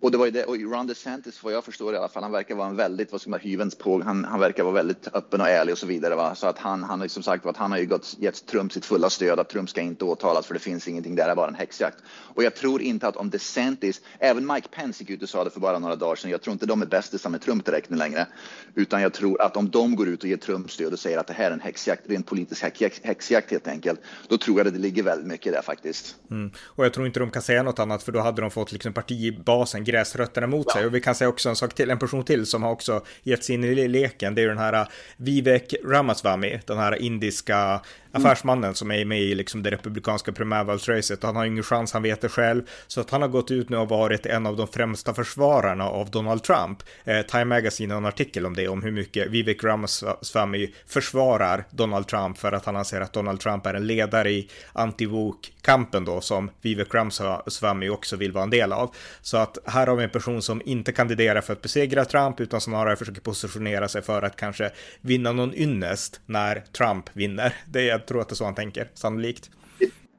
Och 0.00 0.10
det 0.10 0.18
var 0.18 0.24
ju 0.24 0.30
det, 0.30 0.44
och 0.44 0.56
Ron 0.60 0.86
DeSantis, 0.86 1.42
vad 1.42 1.52
jag 1.52 1.64
förstår 1.64 1.94
i 1.94 1.96
alla 1.96 2.08
fall, 2.08 2.22
han 2.22 2.32
verkar 2.32 2.54
vara 2.54 2.68
en 2.68 2.76
väldigt, 2.76 3.12
vad 3.12 3.20
ska 3.20 3.30
man 3.30 3.40
hyvens 3.40 3.74
påg. 3.74 4.02
han, 4.02 4.24
han 4.24 4.40
verkar 4.40 4.62
vara 4.62 4.74
väldigt 4.74 5.08
öppen 5.12 5.40
och 5.40 5.48
ärlig 5.48 5.72
och 5.72 5.78
så 5.78 5.86
vidare. 5.86 6.14
Va? 6.14 6.34
Så 6.34 6.46
att 6.46 6.58
han, 6.58 6.82
han 6.82 7.00
har 7.00 7.08
som 7.08 7.22
sagt 7.22 7.46
att 7.46 7.56
han 7.56 7.70
har 7.70 7.78
ju 7.78 7.86
gått, 7.86 8.16
gett 8.18 8.46
Trump 8.46 8.72
sitt 8.72 8.84
fulla 8.84 9.10
stöd, 9.10 9.40
att 9.40 9.48
Trump 9.48 9.70
ska 9.70 9.80
inte 9.80 10.04
åtalas 10.04 10.46
för 10.46 10.54
det 10.54 10.60
finns 10.60 10.88
ingenting 10.88 11.14
där, 11.14 11.24
det 11.24 11.30
är 11.30 11.36
bara 11.36 11.48
en 11.48 11.54
häxjakt. 11.54 11.96
Och 12.08 12.44
jag 12.44 12.54
tror 12.54 12.82
inte 12.82 13.08
att 13.08 13.16
om 13.16 13.30
DeSantis, 13.30 14.00
även 14.18 14.46
Mike 14.46 14.68
Pence 14.68 15.02
gick 15.02 15.10
ut 15.10 15.22
och 15.22 15.28
sa 15.28 15.44
det 15.44 15.50
för 15.50 15.60
bara 15.60 15.78
några 15.78 15.96
dagar 15.96 16.16
sedan, 16.16 16.30
jag 16.30 16.42
tror 16.42 16.52
inte 16.52 16.66
de 16.66 16.82
är 16.82 16.86
bästisar 16.86 17.30
med 17.30 17.40
Trump 17.40 17.64
direkt 17.64 17.90
nu 17.90 17.96
längre, 17.96 18.26
utan 18.74 19.02
jag 19.02 19.12
tror 19.12 19.42
att 19.42 19.56
om 19.56 19.70
de 19.70 19.96
går 19.96 20.08
ut 20.08 20.22
och 20.22 20.28
ger 20.28 20.36
Trump 20.36 20.70
stöd 20.70 20.92
och 20.92 20.98
säger 20.98 21.18
att 21.18 21.26
det 21.26 21.34
här 21.34 21.50
är 21.50 21.54
en 21.54 21.60
häxjakt, 21.60 22.02
rent 22.10 22.26
politisk 22.26 22.62
häxjakt, 22.62 23.04
häxjakt 23.04 23.50
helt 23.50 23.68
enkelt, 23.68 24.00
då 24.28 24.38
tror 24.38 24.58
jag 24.58 24.66
att 24.66 24.72
det 24.72 24.80
ligger 24.80 25.02
väldigt 25.02 25.26
mycket 25.26 25.52
där 25.52 25.62
faktiskt. 25.62 26.16
Mm. 26.30 26.50
Och 26.64 26.84
jag 26.84 26.92
tror 26.92 27.06
inte 27.06 27.20
de 27.20 27.30
kan 27.30 27.42
säga 27.42 27.62
något 27.62 27.78
annat, 27.78 28.02
för 28.02 28.12
då 28.12 28.20
hade 28.20 28.40
de 28.40 28.50
fått 28.50 28.72
liksom 28.72 28.92
partibasen, 28.92 29.84
gräsrötterna 29.88 30.46
emot 30.46 30.66
ja. 30.68 30.74
sig. 30.74 30.86
Och 30.86 30.94
vi 30.94 31.00
kan 31.00 31.14
säga 31.14 31.28
också 31.28 31.48
en 31.48 31.56
sak 31.56 31.74
till, 31.74 31.90
en 31.90 31.98
person 31.98 32.24
till 32.24 32.46
som 32.46 32.62
har 32.62 32.70
också 32.70 33.04
gett 33.22 33.44
sig 33.44 33.54
in 33.54 33.64
i 33.64 33.88
leken, 33.88 34.34
det 34.34 34.42
är 34.42 34.48
den 34.48 34.58
här 34.58 34.80
uh, 34.80 34.88
Vivek 35.16 35.74
Ramaswamy, 35.84 36.60
den 36.66 36.78
här 36.78 37.02
indiska 37.02 37.80
Mm. 38.18 38.26
affärsmannen 38.26 38.74
som 38.74 38.90
är 38.90 39.04
med 39.04 39.20
i 39.20 39.34
liksom 39.34 39.62
det 39.62 39.70
republikanska 39.70 40.32
primärvalsracet. 40.32 41.22
Han 41.22 41.36
har 41.36 41.44
ingen 41.44 41.62
chans, 41.62 41.92
han 41.92 42.02
vet 42.02 42.20
det 42.20 42.28
själv. 42.28 42.62
Så 42.86 43.00
att 43.00 43.10
han 43.10 43.22
har 43.22 43.28
gått 43.28 43.50
ut 43.50 43.68
nu 43.68 43.76
och 43.76 43.88
varit 43.88 44.26
en 44.26 44.46
av 44.46 44.56
de 44.56 44.68
främsta 44.68 45.14
försvararna 45.14 45.84
av 45.88 46.10
Donald 46.10 46.42
Trump. 46.42 46.82
Eh, 47.04 47.22
Time 47.22 47.44
Magazine 47.44 47.94
har 47.94 47.98
en 47.98 48.06
artikel 48.06 48.46
om 48.46 48.54
det, 48.54 48.68
om 48.68 48.82
hur 48.82 48.92
mycket 48.92 49.30
Vivek 49.30 49.64
Ramaswamy 49.64 50.72
försvarar 50.86 51.64
Donald 51.70 52.06
Trump 52.06 52.38
för 52.38 52.52
att 52.52 52.64
han 52.64 52.76
anser 52.76 53.00
att 53.00 53.12
Donald 53.12 53.40
Trump 53.40 53.66
är 53.66 53.74
en 53.74 53.86
ledare 53.86 54.30
i 54.30 54.48
anti-woke-kampen 54.72 56.04
då, 56.04 56.20
som 56.20 56.50
Vivek 56.62 56.94
Ramaswamy 56.94 57.88
också 57.88 58.16
vill 58.16 58.32
vara 58.32 58.44
en 58.44 58.50
del 58.50 58.72
av. 58.72 58.94
Så 59.22 59.36
att 59.36 59.58
här 59.66 59.86
har 59.86 59.96
vi 59.96 60.04
en 60.04 60.10
person 60.10 60.42
som 60.42 60.62
inte 60.64 60.92
kandiderar 60.92 61.40
för 61.40 61.52
att 61.52 61.62
besegra 61.62 62.04
Trump, 62.04 62.40
utan 62.40 62.60
snarare 62.60 62.96
försöker 62.96 63.20
positionera 63.20 63.88
sig 63.88 64.02
för 64.02 64.22
att 64.22 64.36
kanske 64.36 64.70
vinna 65.00 65.32
någon 65.32 65.54
ynnest 65.54 66.20
när 66.26 66.64
Trump 66.76 67.10
vinner. 67.12 67.54
Det 67.66 67.90
är 67.90 67.98
tror 68.08 68.20
att 68.20 68.28
det 68.28 68.32
är 68.32 68.36
så 68.36 68.44
han 68.44 68.54
tänker, 68.54 68.90
sannolikt. 68.94 69.50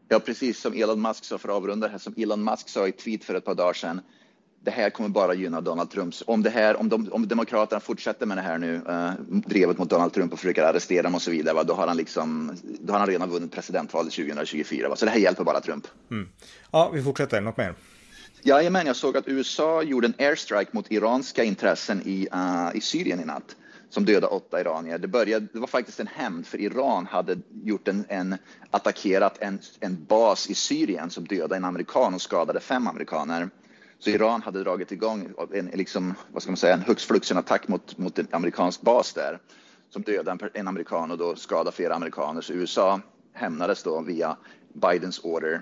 Ja, 0.07 0.19
precis 0.19 0.59
som 0.59 0.73
Elon 0.73 1.01
Musk 1.01 1.25
sa 1.25 1.37
för 1.37 1.49
att 1.49 1.55
avrunda 1.55 1.87
här, 1.87 1.97
som 1.97 2.13
Elon 2.17 2.43
Musk 2.43 2.69
sa 2.69 2.87
i 2.87 2.91
tweet 2.91 3.23
för 3.23 3.35
ett 3.35 3.45
par 3.45 3.55
dagar 3.55 3.73
sedan. 3.73 4.01
Det 4.63 4.71
här 4.71 4.89
kommer 4.89 5.09
bara 5.09 5.33
gynna 5.33 5.61
Donald 5.61 5.91
Trumps. 5.91 6.23
Om, 6.27 6.43
det 6.43 6.49
här, 6.49 6.79
om, 6.79 6.89
de, 6.89 7.09
om 7.11 7.27
Demokraterna 7.27 7.79
fortsätter 7.79 8.25
med 8.25 8.37
det 8.37 8.41
här 8.41 8.57
nu, 8.57 8.75
uh, 8.75 9.11
drevet 9.29 9.77
mot 9.77 9.89
Donald 9.89 10.13
Trump 10.13 10.33
och 10.33 10.39
försöker 10.39 10.63
arrestera 10.63 10.99
honom 10.99 11.15
och 11.15 11.21
så 11.21 11.31
vidare, 11.31 11.55
va, 11.55 11.63
då, 11.63 11.73
har 11.73 11.87
han 11.87 11.97
liksom, 11.97 12.57
då 12.79 12.93
har 12.93 12.99
han 12.99 13.07
redan 13.07 13.29
vunnit 13.29 13.51
presidentvalet 13.51 14.13
2024. 14.13 14.89
Va, 14.89 14.95
så 14.95 15.05
det 15.05 15.11
här 15.11 15.19
hjälper 15.19 15.43
bara 15.43 15.61
Trump. 15.61 15.87
Mm. 16.11 16.29
Ja, 16.71 16.89
vi 16.93 17.03
fortsätter. 17.03 17.41
Något 17.41 17.57
mer? 17.57 17.75
Jajamän, 18.41 18.87
jag 18.87 18.95
såg 18.95 19.17
att 19.17 19.27
USA 19.27 19.83
gjorde 19.83 20.07
en 20.07 20.25
airstrike 20.25 20.71
mot 20.71 20.91
iranska 20.91 21.43
intressen 21.43 22.01
i, 22.05 22.27
uh, 22.33 22.77
i 22.77 22.81
Syrien 22.81 23.19
i 23.19 23.25
natt 23.25 23.55
som 23.89 24.05
dödade 24.05 24.27
åtta 24.27 24.61
iranier. 24.61 24.97
Det, 24.97 25.07
började, 25.07 25.47
det 25.53 25.59
var 25.59 25.67
faktiskt 25.67 25.99
en 25.99 26.07
hämnd 26.07 26.47
för 26.47 26.57
Iran 26.57 27.05
hade 27.05 27.37
gjort 27.63 27.87
en, 27.87 28.05
en 28.09 28.35
attackerat 28.71 29.37
en, 29.41 29.59
en 29.79 30.05
bas 30.05 30.49
i 30.49 30.53
Syrien 30.53 31.09
som 31.09 31.25
dödade 31.25 31.55
en 31.55 31.65
amerikan 31.65 32.13
och 32.13 32.21
skadade 32.21 32.59
fem 32.59 32.87
amerikaner. 32.87 33.49
Så 33.99 34.09
Iran 34.09 34.41
hade 34.41 34.63
dragit 34.63 34.91
igång 34.91 35.29
en, 35.53 35.65
liksom, 35.65 36.13
vad 36.31 36.43
ska 36.43 36.51
man 36.51 36.57
säga, 36.57 36.73
en 36.73 36.81
högst 36.81 37.07
fluxen 37.07 37.37
attack 37.37 37.67
mot, 37.67 37.97
mot 37.97 38.19
en 38.19 38.27
amerikansk 38.31 38.81
bas 38.81 39.13
där 39.13 39.39
som 39.89 40.01
dödade 40.01 40.45
en, 40.45 40.49
en 40.53 40.67
amerikan 40.67 41.11
och 41.11 41.17
då 41.17 41.35
skadade 41.35 41.71
flera 41.71 41.95
amerikaner. 41.95 42.41
Så 42.41 42.53
USA 42.53 43.01
hämnades 43.33 43.83
då 43.83 44.01
via 44.01 44.37
Bidens 44.73 45.19
order 45.23 45.61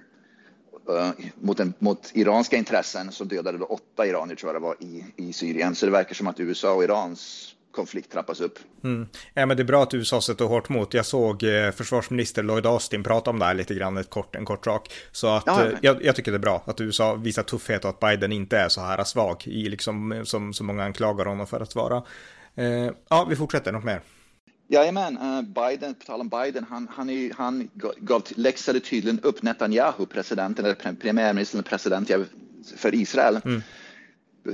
uh, 0.89 1.12
mot, 1.36 1.60
en, 1.60 1.74
mot 1.79 2.12
iranska 2.13 2.57
intressen 2.57 3.12
som 3.12 3.27
dödade 3.27 3.57
då 3.57 3.65
åtta 3.65 4.07
iranier 4.07 4.36
tror 4.36 4.53
jag 4.53 4.62
det 4.62 4.65
var 4.65 4.75
i, 4.79 5.05
i 5.15 5.34
Syrien. 5.34 5.75
Så 5.75 5.86
det 5.86 5.91
verkar 5.91 6.15
som 6.15 6.27
att 6.27 6.39
USA 6.39 6.74
och 6.74 6.84
Irans 6.84 7.53
konflikt 7.77 8.12
trappas 8.12 8.41
upp. 8.41 8.60
Mm. 8.84 9.07
Ja, 9.34 9.46
men 9.46 9.57
det 9.57 9.63
är 9.63 9.65
bra 9.65 9.84
att 9.84 9.93
USA 9.93 10.22
sätter 10.22 10.46
hårt 10.46 10.69
mot. 10.69 10.93
Jag 10.93 11.05
såg 11.05 11.43
eh, 11.43 11.72
försvarsminister 11.72 12.43
Lloyd 12.43 12.65
Austin 12.65 13.03
prata 13.03 13.29
om 13.29 13.39
det 13.39 13.46
här 13.46 13.53
lite 13.53 13.75
grann, 13.75 13.98
ett 13.98 14.10
kort, 14.10 14.36
en 14.36 14.46
kort 14.46 14.65
sak. 14.65 14.91
Så 15.12 15.27
att 15.27 15.43
ja, 15.46 15.65
eh, 15.65 15.72
jag, 15.81 16.05
jag, 16.05 16.15
tycker 16.15 16.31
det 16.31 16.38
är 16.38 16.39
bra 16.39 16.63
att 16.65 16.81
USA 16.81 17.15
visar 17.15 17.43
tuffhet 17.43 17.84
och 17.84 17.89
att 17.89 18.00
Biden 18.00 18.31
inte 18.31 18.57
är 18.57 18.69
så 18.69 18.81
här 18.81 19.03
svag 19.03 19.43
i 19.48 19.69
liksom 19.69 20.22
som 20.25 20.53
så 20.53 20.63
många 20.63 20.84
anklagar 20.84 21.25
honom 21.25 21.48
för 21.48 21.60
att 21.60 21.75
vara. 21.75 22.03
Eh, 22.55 22.91
ja, 23.10 23.25
vi 23.29 23.36
fortsätter, 23.36 23.72
något 23.72 23.84
mer? 23.84 24.01
Jajamän, 24.69 25.17
uh, 25.17 25.41
Biden, 25.41 25.96
på 25.96 26.05
tal 26.05 26.22
om 26.22 26.29
Biden, 26.29 26.65
han, 26.69 26.88
han, 26.91 27.10
är, 27.10 27.34
han 27.34 27.69
gav, 28.00 28.24
läxade 28.36 28.79
tydligen 28.79 29.19
upp 29.19 29.43
Netanyahu, 29.43 30.05
presidenten, 30.05 30.65
eller 30.65 30.96
premiärministern, 30.96 31.63
president 31.63 32.12
för 32.77 32.96
Israel. 32.96 33.39
Mm. 33.46 33.62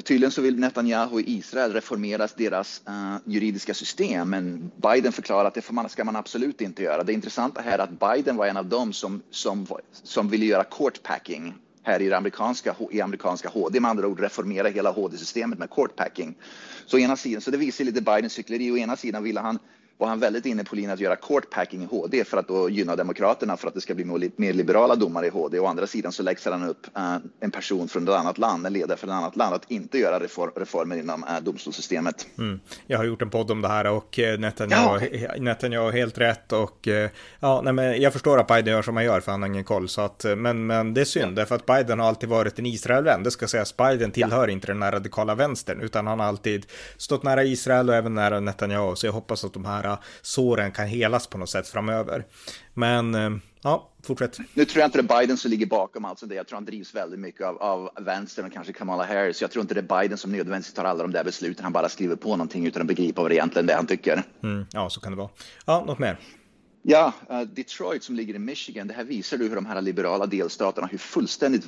Tydligen 0.01 0.31
så 0.31 0.41
vill 0.41 0.59
Netanyahu 0.59 1.19
i 1.19 1.37
Israel 1.37 1.73
reformera 1.73 2.27
deras 2.35 2.81
uh, 2.89 3.17
juridiska 3.25 3.73
system, 3.73 4.29
men 4.29 4.71
Biden 4.75 5.11
förklarar 5.11 5.45
att 5.45 5.53
det 5.53 5.61
får 5.61 5.73
man, 5.73 5.89
ska 5.89 6.03
man 6.03 6.15
absolut 6.15 6.61
inte 6.61 6.83
göra. 6.83 7.03
Det 7.03 7.13
intressanta 7.13 7.61
här 7.61 7.79
är 7.79 7.83
att 7.83 7.99
Biden 8.15 8.35
var 8.35 8.47
en 8.47 8.57
av 8.57 8.65
dem 8.65 8.93
som, 8.93 9.21
som, 9.31 9.67
som 9.91 10.29
ville 10.29 10.45
göra 10.45 10.63
court 10.63 11.03
packing 11.03 11.53
här 11.83 12.01
i 12.01 12.13
amerikanska, 12.13 12.75
i 12.91 13.01
amerikanska 13.01 13.49
HD, 13.49 13.79
med 13.79 13.91
andra 13.91 14.07
ord 14.07 14.19
reformera 14.19 14.67
hela 14.67 14.91
HD-systemet 14.91 15.59
med 15.59 15.69
court 15.69 15.95
packing. 15.95 16.35
Så, 16.85 16.97
ena 16.97 17.15
sidan, 17.15 17.41
så 17.41 17.51
det 17.51 17.57
visar 17.57 17.83
lite 17.83 18.01
Bidens 18.01 18.33
cykleri. 18.33 18.71
Å 18.71 18.77
ena 18.77 18.97
sidan 18.97 19.23
ville 19.23 19.39
han 19.39 19.59
var 19.97 20.07
han 20.07 20.19
väldigt 20.19 20.45
inne 20.45 20.63
på 20.63 20.75
linjen 20.75 20.93
att 20.93 20.99
göra 20.99 21.15
court 21.15 21.49
packing 21.49 21.83
i 21.83 21.85
HD 21.85 22.23
för 22.23 22.37
att 22.37 22.47
då 22.47 22.69
gynna 22.69 22.95
Demokraterna 22.95 23.57
för 23.57 23.67
att 23.67 23.73
det 23.73 23.81
ska 23.81 23.95
bli 23.95 24.31
mer 24.35 24.53
liberala 24.53 24.95
domare 24.95 25.27
i 25.27 25.29
HD. 25.29 25.59
Å 25.59 25.65
andra 25.65 25.87
sidan 25.87 26.11
så 26.11 26.23
läxar 26.23 26.51
han 26.51 26.69
upp 26.69 26.87
uh, 26.97 27.17
en 27.39 27.51
person 27.51 27.87
från 27.87 28.03
ett 28.03 28.09
annat 28.09 28.37
land, 28.37 28.65
en 28.65 28.73
ledare 28.73 28.97
från 28.97 29.09
ett 29.09 29.15
annat 29.15 29.35
land, 29.35 29.55
att 29.55 29.71
inte 29.71 29.97
göra 29.97 30.19
reform, 30.19 30.51
reformer 30.55 30.95
inom 30.95 31.23
uh, 31.23 31.43
domstolssystemet. 31.43 32.27
Mm. 32.37 32.59
Jag 32.87 32.97
har 32.97 33.05
gjort 33.05 33.21
en 33.21 33.29
podd 33.29 33.51
om 33.51 33.61
det 33.61 33.67
här 33.67 33.87
och 33.87 34.19
eh, 34.19 34.39
Netanyahu, 34.39 35.07
ja. 35.11 35.29
Netanyahu 35.37 35.91
helt 35.91 36.17
rätt 36.17 36.51
och 36.51 36.87
ja, 37.39 37.61
nej, 37.63 37.73
men 37.73 38.01
jag 38.01 38.13
förstår 38.13 38.39
att 38.39 38.47
Biden 38.47 38.73
gör 38.73 38.81
som 38.81 38.95
han 38.95 39.05
gör 39.05 39.21
för 39.21 39.31
han 39.31 39.41
har 39.41 39.49
ingen 39.49 39.63
koll. 39.63 39.89
Så 39.89 40.01
att, 40.01 40.25
men, 40.37 40.67
men 40.67 40.93
det 40.93 41.01
är 41.01 41.05
synd, 41.05 41.35
därför 41.35 41.55
att 41.55 41.65
Biden 41.65 41.99
har 41.99 42.07
alltid 42.07 42.29
varit 42.29 42.59
en 42.59 42.65
Israelvän. 42.65 43.23
Det 43.23 43.31
ska 43.31 43.47
sägas, 43.47 43.77
Biden 43.77 44.11
tillhör 44.11 44.47
ja. 44.47 44.51
inte 44.51 44.67
den 44.67 44.81
här 44.81 44.91
radikala 44.91 45.35
vänstern, 45.35 45.81
utan 45.81 46.07
han 46.07 46.19
har 46.19 46.27
alltid 46.27 46.65
stått 46.97 47.23
nära 47.23 47.43
Israel 47.43 47.89
och 47.89 47.95
även 47.95 48.15
nära 48.15 48.39
Netanyahu. 48.39 48.95
Så 48.95 49.07
jag 49.07 49.13
hoppas 49.13 49.45
att 49.45 49.53
de 49.53 49.65
här 49.65 49.82
såren 50.21 50.71
kan 50.71 50.87
helas 50.87 51.27
på 51.27 51.37
något 51.37 51.49
sätt 51.49 51.67
framöver. 51.67 52.25
Men 52.73 53.15
eh, 53.15 53.29
ja, 53.61 53.89
fortsätt. 54.03 54.37
Nu 54.53 54.65
tror 54.65 54.81
jag 54.81 54.87
inte 54.87 55.01
det 55.01 55.13
är 55.13 55.19
Biden 55.19 55.37
som 55.37 55.51
ligger 55.51 55.65
bakom 55.65 56.05
alltså 56.05 56.25
det. 56.25 56.35
Jag 56.35 56.47
tror 56.47 56.55
han 56.55 56.65
drivs 56.65 56.95
väldigt 56.95 57.19
mycket 57.19 57.45
av, 57.45 57.57
av 57.57 57.89
vänstern 58.01 58.45
och 58.45 58.53
kanske 58.53 58.73
Kamala 58.73 59.05
Harris. 59.05 59.41
Jag 59.41 59.51
tror 59.51 59.61
inte 59.61 59.73
det 59.73 59.79
är 59.79 60.01
Biden 60.01 60.17
som 60.17 60.31
nödvändigtvis 60.31 60.73
tar 60.73 60.85
alla 60.85 61.03
de 61.03 61.11
där 61.11 61.23
besluten. 61.23 61.63
Han 61.63 61.73
bara 61.73 61.89
skriver 61.89 62.15
på 62.15 62.29
någonting 62.29 62.67
utan 62.67 62.81
att 62.81 62.87
begripa 62.87 63.21
vad 63.21 63.31
det 63.31 63.35
egentligen 63.35 63.69
är 63.69 63.75
han 63.75 63.87
tycker. 63.87 64.23
Mm, 64.43 64.65
ja, 64.71 64.89
så 64.89 64.99
kan 64.99 65.11
det 65.11 65.17
vara. 65.17 65.29
Ja, 65.65 65.83
något 65.87 65.99
mer? 65.99 66.17
Ja, 66.81 67.13
uh, 67.31 67.41
Detroit 67.41 68.03
som 68.03 68.15
ligger 68.15 68.33
i 68.33 68.39
Michigan. 68.39 68.87
Det 68.87 68.93
här 68.93 69.03
visar 69.03 69.37
du 69.37 69.47
hur 69.47 69.55
de 69.55 69.65
här 69.65 69.81
liberala 69.81 70.25
delstaterna, 70.25 70.87
hur 70.91 70.97
fullständigt 70.97 71.65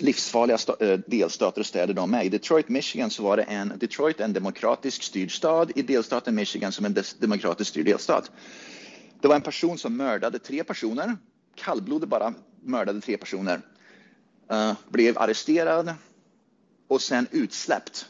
livsfarliga 0.00 0.58
eh, 0.80 0.98
delstater 1.06 1.60
och 1.60 1.66
städer 1.66 1.94
de 1.94 2.14
är. 2.14 2.22
I 2.22 2.28
Detroit, 2.28 2.68
Michigan 2.68 3.10
så 3.10 3.22
var 3.22 3.36
det 3.36 3.42
en, 3.42 3.72
Detroit 3.76 4.20
en 4.20 4.32
demokratisk 4.32 5.02
styrd 5.02 5.36
stad, 5.36 5.72
i 5.74 5.82
delstaten 5.82 6.34
Michigan 6.34 6.72
som 6.72 6.84
en 6.84 6.96
demokratiskt 7.18 7.70
styrd 7.70 7.86
delstat. 7.86 8.30
Det 9.20 9.28
var 9.28 9.34
en 9.34 9.42
person 9.42 9.78
som 9.78 9.96
mördade 9.96 10.38
tre 10.38 10.64
personer, 10.64 11.16
kallblodigt 11.54 12.10
bara 12.10 12.34
mördade 12.62 13.00
tre 13.00 13.16
personer, 13.16 13.60
uh, 14.52 14.72
blev 14.88 15.18
arresterad 15.18 15.94
och 16.88 17.02
sen 17.02 17.26
utsläppt 17.30 18.06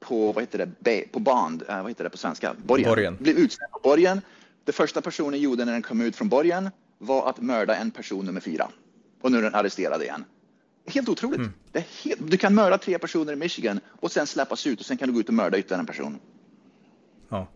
på, 0.00 0.32
vad 0.32 0.42
heter 0.42 0.70
det, 0.78 1.12
på 1.12 1.20
band, 1.20 1.62
uh, 1.62 1.82
vad 1.82 1.90
heter 1.90 2.04
det 2.04 2.10
på 2.10 2.18
svenska? 2.18 2.54
Borgen. 2.64 2.88
borgen. 2.88 3.16
Blev 3.20 3.38
utsläppt 3.38 3.72
på 3.72 3.80
borgen. 3.82 4.20
Det 4.64 4.72
första 4.72 5.00
personen 5.00 5.40
gjorde 5.40 5.64
när 5.64 5.72
den 5.72 5.82
kom 5.82 6.00
ut 6.00 6.16
från 6.16 6.28
borgen 6.28 6.70
var 6.98 7.30
att 7.30 7.40
mörda 7.40 7.76
en 7.76 7.90
person 7.90 8.26
nummer 8.26 8.40
fyra. 8.40 8.68
Och 9.20 9.32
nu 9.32 9.38
är 9.38 9.42
den 9.42 9.54
arresterad 9.54 10.02
igen. 10.02 10.24
Helt 10.86 11.08
otroligt. 11.08 11.38
Mm. 11.38 11.52
Helt, 12.04 12.30
du 12.30 12.36
kan 12.36 12.54
mörda 12.54 12.78
tre 12.78 12.98
personer 12.98 13.32
i 13.32 13.36
Michigan 13.36 13.80
och 14.00 14.12
sen 14.12 14.26
släppas 14.26 14.66
ut 14.66 14.80
och 14.80 14.86
sen 14.86 14.96
kan 14.96 15.08
du 15.08 15.14
gå 15.14 15.20
ut 15.20 15.28
och 15.28 15.34
mörda 15.34 15.58
ytterligare 15.58 15.80
en 15.80 15.86
person. 15.86 16.18
Ja. 17.28 17.48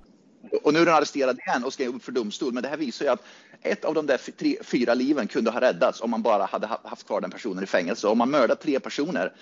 Och 0.62 0.72
nu 0.72 0.78
är 0.78 0.84
den 0.84 0.94
arresterad 0.94 1.38
igen 1.38 1.64
och 1.64 1.72
ska 1.72 1.86
upp 1.86 2.04
för 2.04 2.12
domstol. 2.12 2.52
Men 2.52 2.62
det 2.62 2.68
här 2.68 2.76
visar 2.76 3.04
ju 3.04 3.12
att 3.12 3.24
ett 3.62 3.84
av 3.84 3.94
de 3.94 4.06
där 4.06 4.18
tre, 4.38 4.56
fyra 4.62 4.94
liven 4.94 5.26
kunde 5.26 5.50
ha 5.50 5.60
räddats 5.60 6.00
om 6.00 6.10
man 6.10 6.22
bara 6.22 6.44
hade 6.44 6.66
haft 6.66 7.06
kvar 7.06 7.20
den 7.20 7.30
personen 7.30 7.64
i 7.64 7.66
fängelse. 7.66 8.08
Om 8.08 8.18
man 8.18 8.30
mördar 8.30 8.54
tre 8.54 8.80
personer 8.80 9.32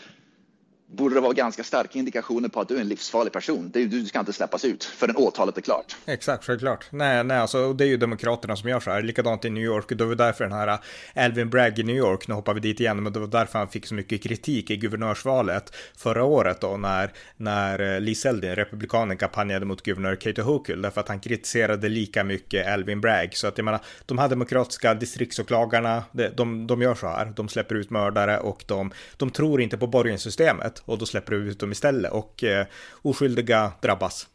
borde 0.86 1.14
det 1.14 1.20
vara 1.20 1.32
ganska 1.32 1.64
starka 1.64 1.98
indikationer 1.98 2.48
på 2.48 2.60
att 2.60 2.68
du 2.68 2.76
är 2.76 2.80
en 2.80 2.88
livsfarlig 2.88 3.32
person. 3.32 3.70
Du 3.70 3.86
du 3.86 4.04
ska 4.04 4.18
inte 4.18 4.32
släppas 4.32 4.64
ut 4.64 4.84
förrän 4.84 5.16
åtalet 5.16 5.56
är 5.56 5.60
klart. 5.60 5.96
Exakt, 6.06 6.44
självklart. 6.44 6.86
Nej, 6.90 7.24
nej, 7.24 7.36
alltså 7.36 7.72
det 7.72 7.84
är 7.84 7.88
ju 7.88 7.96
demokraterna 7.96 8.56
som 8.56 8.68
gör 8.70 8.80
så 8.80 8.90
här. 8.90 9.02
Likadant 9.02 9.44
i 9.44 9.50
New 9.50 9.64
York. 9.64 9.98
Det 9.98 10.04
var 10.04 10.14
därför 10.14 10.44
den 10.44 10.52
här 10.52 10.68
eh, 10.68 11.24
Alvin 11.24 11.50
Bragg 11.50 11.78
i 11.78 11.82
New 11.82 11.96
York, 11.96 12.28
nu 12.28 12.34
hoppar 12.34 12.54
vi 12.54 12.60
dit 12.60 12.80
igen, 12.80 13.02
men 13.02 13.12
det 13.12 13.20
var 13.20 13.26
därför 13.26 13.58
han 13.58 13.68
fick 13.68 13.86
så 13.86 13.94
mycket 13.94 14.22
kritik 14.22 14.70
i 14.70 14.76
guvernörsvalet 14.76 15.76
förra 15.96 16.24
året 16.24 16.60
då 16.60 16.76
när, 16.76 17.12
när 17.36 17.94
eh, 17.94 18.00
Lee 18.00 18.14
Eldin, 18.26 18.54
republikanen, 18.54 19.16
kampanjade 19.16 19.66
mot 19.66 19.82
guvernör 19.82 20.16
Kato 20.16 20.42
Hochul, 20.42 20.82
därför 20.82 21.00
att 21.00 21.08
han 21.08 21.20
kritiserade 21.20 21.88
lika 21.88 22.24
mycket 22.24 22.66
Alvin 22.66 23.00
Bragg. 23.00 23.36
Så 23.36 23.46
att 23.46 23.58
jag 23.58 23.64
menar, 23.64 23.80
de 24.06 24.18
här 24.18 24.28
demokratiska 24.28 24.94
distriktsåklagarna, 24.94 26.04
de, 26.12 26.28
de, 26.28 26.66
de 26.66 26.82
gör 26.82 26.94
så 26.94 27.06
här. 27.06 27.32
De 27.36 27.48
släpper 27.48 27.74
ut 27.74 27.90
mördare 27.90 28.38
och 28.38 28.64
de, 28.66 28.92
de 29.16 29.30
tror 29.30 29.60
inte 29.60 29.76
på 29.78 29.86
borgenssystemet 29.86 30.73
och 30.84 30.98
då 30.98 31.06
släpper 31.06 31.32
du 31.32 31.50
ut 31.50 31.58
dem 31.58 31.72
istället 31.72 32.12
och 32.12 32.44
eh, 32.44 32.66
oskyldiga 33.02 33.72
drabbas. 33.82 34.28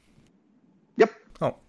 Japp, 0.95 1.09
ja. 1.39 1.59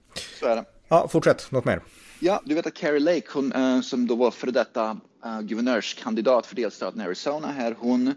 så 0.40 0.46
är 0.46 0.56
det. 0.56 0.64
Ja, 0.88 1.08
fortsätt, 1.08 1.50
något 1.50 1.64
mer. 1.64 1.82
Ja, 2.20 2.42
du 2.44 2.54
vet 2.54 2.66
att 2.66 2.74
Carrie 2.74 3.00
Lake, 3.00 3.26
hon, 3.32 3.52
uh, 3.52 3.80
som 3.80 4.06
då 4.06 4.14
var 4.14 4.30
före 4.30 4.50
detta 4.50 5.00
uh, 5.26 5.40
guvernörskandidat 5.40 6.46
för 6.46 6.56
delstaten 6.56 7.00
Arizona 7.00 7.48
här, 7.48 7.76
hon 7.78 8.14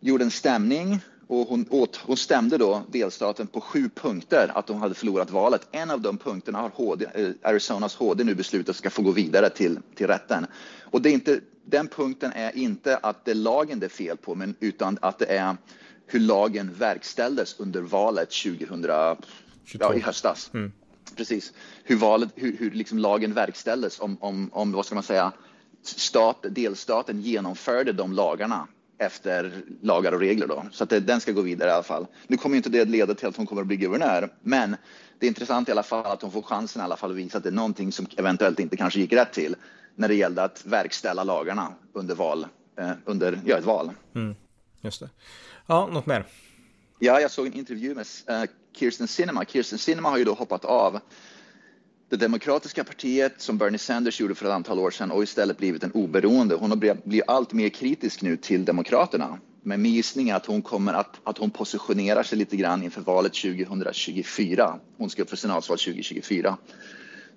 gjorde 0.00 0.24
en 0.24 0.30
stämning 0.30 1.00
och 1.28 1.48
hon, 1.48 1.66
åt, 1.70 1.96
hon 1.96 2.16
stämde 2.16 2.58
då 2.58 2.82
delstaten 2.90 3.46
på 3.46 3.60
sju 3.60 3.90
punkter 3.94 4.50
att 4.54 4.66
de 4.66 4.76
hade 4.76 4.94
förlorat 4.94 5.30
valet. 5.30 5.68
En 5.72 5.90
av 5.90 6.00
de 6.00 6.18
punkterna 6.18 6.58
har 6.58 6.68
HD, 6.68 7.06
eh, 7.14 7.28
Arizonas 7.42 7.96
HD 7.96 8.24
nu 8.24 8.34
beslutat 8.34 8.76
ska 8.76 8.90
få 8.90 9.02
gå 9.02 9.10
vidare 9.10 9.50
till, 9.50 9.78
till 9.94 10.06
rätten. 10.06 10.46
Och 10.82 11.02
det 11.02 11.08
är 11.08 11.12
inte, 11.12 11.40
den 11.64 11.88
punkten 11.88 12.32
är 12.32 12.56
inte 12.56 12.96
att 12.96 13.24
det 13.24 13.30
är 13.30 13.34
lagen 13.34 13.80
det 13.80 13.86
är 13.86 13.90
fel 13.90 14.16
på, 14.16 14.34
men 14.34 14.54
utan 14.60 14.98
att 15.00 15.18
det 15.18 15.26
är 15.26 15.56
hur 16.06 16.20
lagen 16.20 16.74
verkställdes 16.74 17.60
under 17.60 17.80
valet 17.80 18.30
2000, 18.30 18.84
ja, 19.80 19.94
i 19.94 20.00
höstas. 20.00 20.50
Mm. 20.54 20.72
Precis. 21.16 21.52
Hur, 21.84 21.96
valet, 21.96 22.28
hur, 22.34 22.56
hur 22.56 22.70
liksom 22.70 22.98
lagen 22.98 23.34
verkställdes 23.34 24.00
om, 24.00 24.16
om, 24.20 24.50
om, 24.52 24.72
vad 24.72 24.86
ska 24.86 24.94
man 24.94 25.04
säga, 25.04 25.32
stat, 25.82 26.46
delstaten 26.50 27.20
genomförde 27.20 27.92
de 27.92 28.12
lagarna 28.12 28.68
efter 28.98 29.52
lagar 29.82 30.12
och 30.12 30.20
regler 30.20 30.46
då. 30.46 30.64
Så 30.72 30.84
att 30.84 30.90
det, 30.90 31.00
den 31.00 31.20
ska 31.20 31.32
gå 31.32 31.40
vidare 31.40 31.70
i 31.70 31.72
alla 31.72 31.82
fall. 31.82 32.06
Nu 32.26 32.36
kommer 32.36 32.56
inte 32.56 32.70
det 32.70 32.84
leda 32.84 33.14
till 33.14 33.28
att 33.28 33.36
hon 33.36 33.46
kommer 33.46 33.62
att 33.62 33.68
bli 33.68 33.76
guvernör, 33.76 34.28
men 34.42 34.76
det 35.18 35.26
är 35.26 35.28
intressant 35.28 35.68
i 35.68 35.72
alla 35.72 35.82
fall 35.82 36.06
att 36.06 36.22
hon 36.22 36.32
får 36.32 36.42
chansen 36.42 36.82
i 36.82 36.84
alla 36.84 36.96
fall 36.96 37.10
att 37.10 37.16
visa 37.16 37.38
att 37.38 37.44
det 37.44 37.50
är 37.50 37.52
någonting 37.52 37.92
som 37.92 38.06
eventuellt 38.16 38.60
inte 38.60 38.76
kanske 38.76 39.00
gick 39.00 39.12
rätt 39.12 39.32
till 39.32 39.56
när 39.94 40.08
det 40.08 40.14
gällde 40.14 40.42
att 40.42 40.66
verkställa 40.66 41.24
lagarna 41.24 41.72
under 41.92 42.14
val, 42.14 42.46
eh, 42.78 42.90
under 43.04 43.40
ja, 43.44 43.58
ett 43.58 43.64
val. 43.64 43.90
Mm, 44.14 44.34
just 44.80 45.00
det. 45.00 45.10
Ja, 45.66 45.86
något 45.86 46.06
mer? 46.06 46.24
Ja, 46.98 47.20
jag 47.20 47.30
såg 47.30 47.46
en 47.46 47.54
intervju 47.54 47.94
med 47.94 48.06
uh, 48.30 48.50
Kirsten 48.76 49.08
Sinema. 49.08 49.44
Kirsten 49.44 49.78
Sinema 49.78 50.10
har 50.10 50.18
ju 50.18 50.24
då 50.24 50.34
hoppat 50.34 50.64
av 50.64 51.00
det 52.08 52.16
demokratiska 52.16 52.84
partiet 52.84 53.34
som 53.36 53.58
Bernie 53.58 53.78
Sanders 53.78 54.20
gjorde 54.20 54.34
för 54.34 54.46
ett 54.46 54.52
antal 54.52 54.78
år 54.78 54.90
sedan 54.90 55.10
och 55.10 55.22
istället 55.22 55.58
blivit 55.58 55.84
en 55.84 55.92
oberoende. 55.92 56.54
Hon 56.54 56.70
har 56.70 56.76
blivit 56.76 57.28
allt 57.28 57.52
mer 57.52 57.68
kritisk 57.68 58.22
nu 58.22 58.36
till 58.36 58.64
Demokraterna. 58.64 59.38
Men 59.62 59.82
min 59.82 59.92
gissning 59.92 60.28
är 60.28 60.34
att 60.34 60.46
hon 60.46 60.62
kommer 60.62 60.94
att, 60.94 61.20
att 61.24 61.38
hon 61.38 61.50
positionerar 61.50 62.22
sig 62.22 62.38
lite 62.38 62.56
grann 62.56 62.82
inför 62.82 63.00
valet 63.00 63.34
2024. 63.34 64.78
Hon 64.96 65.10
ska 65.10 65.22
upp 65.22 65.30
för 65.30 65.36
senatsval 65.36 65.78
2024. 65.78 66.56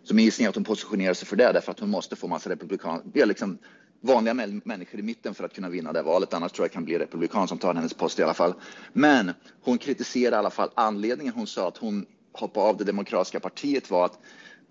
Så 0.03 0.15
min 0.15 0.25
gissning 0.25 0.45
är 0.45 0.49
att 0.49 0.55
hon 0.55 0.63
positionerar 0.63 1.13
sig 1.13 1.27
för 1.27 1.35
det 1.35 1.51
därför 1.53 1.71
att 1.71 1.79
hon 1.79 1.89
måste 1.89 2.15
få 2.15 2.27
massa 2.27 2.49
republikaner, 2.49 3.25
liksom 3.25 3.57
vanliga 4.01 4.33
människor 4.33 4.99
i 4.99 5.03
mitten 5.03 5.33
för 5.33 5.43
att 5.43 5.53
kunna 5.53 5.69
vinna 5.69 5.93
det 5.93 6.01
valet. 6.01 6.33
Annars 6.33 6.51
tror 6.51 6.65
jag 6.65 6.71
kan 6.71 6.85
bli 6.85 6.99
republikan 6.99 7.47
som 7.47 7.57
tar 7.57 7.73
hennes 7.73 7.93
post 7.93 8.19
i 8.19 8.23
alla 8.23 8.33
fall. 8.33 8.53
Men 8.93 9.31
hon 9.61 9.77
kritiserar 9.77 10.35
i 10.35 10.39
alla 10.39 10.49
fall 10.49 10.69
anledningen. 10.75 11.33
Hon 11.33 11.47
sa 11.47 11.67
att 11.67 11.77
hon 11.77 12.05
hoppade 12.33 12.67
av 12.67 12.77
det 12.77 12.83
demokratiska 12.83 13.39
partiet 13.39 13.91
var 13.91 14.05
att 14.05 14.19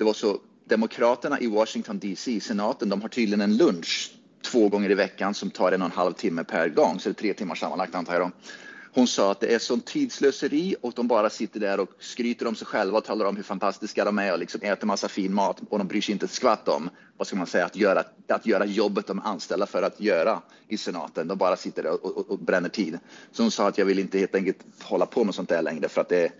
det 0.00 0.04
var 0.04 0.12
så 0.12 0.38
Demokraterna 0.64 1.40
i 1.40 1.46
Washington 1.46 1.98
DC, 1.98 2.40
senaten, 2.40 2.88
de 2.88 3.02
har 3.02 3.08
tydligen 3.08 3.40
en 3.40 3.56
lunch 3.56 4.12
två 4.42 4.68
gånger 4.68 4.90
i 4.90 4.94
veckan 4.94 5.34
som 5.34 5.50
tar 5.50 5.72
en 5.72 5.82
och 5.82 5.86
en 5.86 5.92
halv 5.92 6.12
timme 6.12 6.44
per 6.44 6.68
gång, 6.68 7.00
så 7.00 7.08
det 7.08 7.12
är 7.12 7.20
tre 7.20 7.34
timmar 7.34 7.54
sammanlagt 7.54 7.94
antar 7.94 8.12
jag. 8.12 8.22
Då. 8.22 8.30
Hon 8.94 9.06
sa 9.06 9.30
att 9.30 9.40
det 9.40 9.54
är 9.54 9.58
sån 9.58 9.80
tidslöseri 9.80 10.76
och 10.80 10.92
de 10.96 11.08
bara 11.08 11.30
sitter 11.30 11.60
där 11.60 11.80
och 11.80 11.88
skryter 11.98 12.46
om 12.46 12.54
sig 12.54 12.66
själva 12.66 12.98
och 12.98 13.04
talar 13.04 13.26
om 13.26 13.36
hur 13.36 13.42
fantastiska 13.42 14.04
de 14.04 14.18
är 14.18 14.32
och 14.32 14.38
liksom 14.38 14.60
äter 14.62 14.86
massa 14.86 15.08
fin 15.08 15.34
mat 15.34 15.60
och 15.68 15.78
de 15.78 15.88
bryr 15.88 16.00
sig 16.00 16.12
inte 16.12 16.24
ett 16.24 16.30
skvatt 16.30 16.68
om, 16.68 16.90
vad 17.16 17.26
ska 17.26 17.36
man 17.36 17.46
säga, 17.46 17.66
att 17.66 17.76
göra, 17.76 18.04
att 18.28 18.46
göra 18.46 18.64
jobbet 18.64 19.06
de 19.06 19.18
är 19.18 19.22
anställda 19.22 19.66
för 19.66 19.82
att 19.82 20.00
göra 20.00 20.42
i 20.68 20.76
senaten. 20.76 21.28
De 21.28 21.38
bara 21.38 21.56
sitter 21.56 21.82
där 21.82 21.92
och, 21.92 22.16
och, 22.16 22.30
och 22.30 22.38
bränner 22.38 22.68
tid. 22.68 22.98
Så 23.32 23.42
hon 23.42 23.50
sa 23.50 23.68
att 23.68 23.78
jag 23.78 23.86
vill 23.86 23.98
inte 23.98 24.18
helt 24.18 24.34
enkelt 24.34 24.58
hålla 24.82 25.06
på 25.06 25.24
med 25.24 25.34
sånt 25.34 25.48
där 25.48 25.62
längre 25.62 25.88
för 25.88 26.00
att 26.00 26.08
det, 26.08 26.32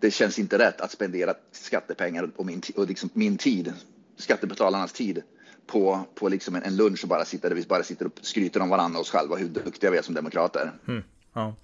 det 0.00 0.10
känns 0.10 0.38
inte 0.38 0.58
rätt 0.58 0.80
att 0.80 0.90
spendera 0.90 1.34
skattepengar 1.52 2.30
och 2.36 2.46
min, 2.46 2.62
och 2.76 2.86
liksom 2.86 3.10
min 3.12 3.38
tid, 3.38 3.72
skattebetalarnas 4.16 4.92
tid 4.92 5.22
på, 5.66 6.00
på 6.14 6.28
liksom 6.28 6.54
en, 6.54 6.62
en 6.62 6.76
lunch 6.76 7.02
och 7.02 7.08
bara 7.08 7.24
sitta 7.24 7.48
där 7.48 7.56
vi 7.56 7.62
bara 7.62 7.82
sitter 7.82 8.06
och 8.06 8.12
skryter 8.20 8.62
om 8.62 8.68
varandra 8.68 8.98
och 8.98 9.02
oss 9.02 9.10
själva 9.10 9.36
hur 9.36 9.48
duktiga 9.48 9.90
vi 9.90 9.98
är 9.98 10.02
som 10.02 10.14
demokrater. 10.14 10.72
Mm. 10.88 11.02
Ja. 11.32 11.54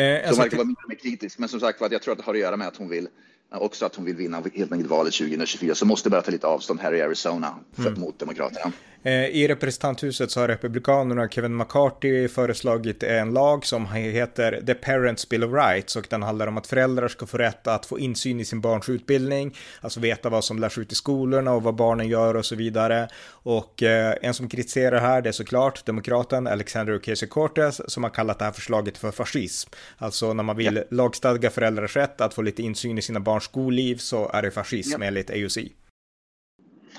Eh, 0.00 0.28
som 0.28 0.38
verkar 0.38 0.56
vara 0.56 0.66
mer 0.66 0.96
kritisk, 1.02 1.38
men 1.38 1.48
som 1.48 1.60
sagt 1.60 1.80
jag 1.80 2.02
tror 2.02 2.12
att 2.12 2.18
det 2.18 2.24
har 2.24 2.34
att 2.34 2.40
göra 2.40 2.56
med 2.56 2.68
att 2.68 2.76
hon 2.76 2.88
vill 2.88 3.08
också 3.50 3.86
att 3.86 3.94
hon 3.94 4.04
vill 4.04 4.16
vinna 4.16 4.42
helt 4.54 4.72
enkelt 4.72 4.90
valet 4.90 5.14
2024 5.14 5.74
så 5.74 5.86
måste 5.86 6.10
bara 6.10 6.22
ta 6.22 6.30
lite 6.30 6.46
avstånd 6.46 6.80
här 6.80 6.94
i 6.94 7.02
Arizona 7.02 7.54
för, 7.72 7.86
mm. 7.86 8.00
mot 8.00 8.18
Demokraterna. 8.18 8.72
Eh, 9.06 9.26
I 9.26 9.48
representanthuset 9.48 10.30
så 10.30 10.40
har 10.40 10.48
Republikanerna 10.48 11.28
Kevin 11.28 11.56
McCarthy 11.56 12.28
föreslagit 12.28 13.02
en 13.02 13.32
lag 13.32 13.66
som 13.66 13.86
heter 13.86 14.62
The 14.66 14.74
Parents 14.74 15.28
Bill 15.28 15.44
of 15.44 15.52
Rights 15.52 15.96
och 15.96 16.06
den 16.10 16.22
handlar 16.22 16.46
om 16.46 16.56
att 16.56 16.66
föräldrar 16.66 17.08
ska 17.08 17.26
få 17.26 17.38
rätt 17.38 17.66
att 17.66 17.86
få 17.86 17.98
insyn 17.98 18.40
i 18.40 18.44
sin 18.44 18.60
barns 18.60 18.88
utbildning, 18.88 19.56
alltså 19.80 20.00
veta 20.00 20.28
vad 20.28 20.44
som 20.44 20.58
lärs 20.58 20.78
ut 20.78 20.92
i 20.92 20.94
skolorna 20.94 21.52
och 21.52 21.62
vad 21.62 21.74
barnen 21.74 22.08
gör 22.08 22.36
och 22.36 22.46
så 22.46 22.56
vidare. 22.56 23.08
Och 23.28 23.82
eh, 23.82 24.14
en 24.22 24.34
som 24.34 24.48
kritiserar 24.48 25.00
här 25.00 25.22
det 25.22 25.30
är 25.30 25.32
såklart 25.32 25.86
demokraten 25.86 26.46
Alexander 26.46 26.98
Ocasio-Cortez 26.98 27.82
som 27.88 28.02
har 28.02 28.10
kallat 28.10 28.38
det 28.38 28.44
här 28.44 28.52
förslaget 28.52 28.98
för 28.98 29.10
fascism. 29.10 29.70
Alltså 29.98 30.32
när 30.32 30.42
man 30.42 30.56
vill 30.56 30.76
ja. 30.76 30.82
lagstadga 30.90 31.50
föräldrars 31.50 31.96
rätt 31.96 32.20
att 32.20 32.34
få 32.34 32.42
lite 32.42 32.62
insyn 32.62 32.98
i 32.98 33.02
sina 33.02 33.20
barns 33.20 33.44
skolliv 33.44 33.96
så 33.96 34.30
är 34.32 34.42
det 34.42 34.50
fascism 34.50 35.02
ja. 35.02 35.08
enligt 35.08 35.30
AUC. 35.30 35.58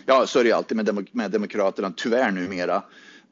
Ja, 0.05 0.27
så 0.27 0.39
är 0.39 0.43
det 0.43 0.47
ju 0.47 0.55
alltid 0.55 0.77
med, 0.77 0.85
demok 0.85 1.13
med 1.13 1.31
Demokraterna, 1.31 1.93
tyvärr 1.97 2.31
numera. 2.31 2.83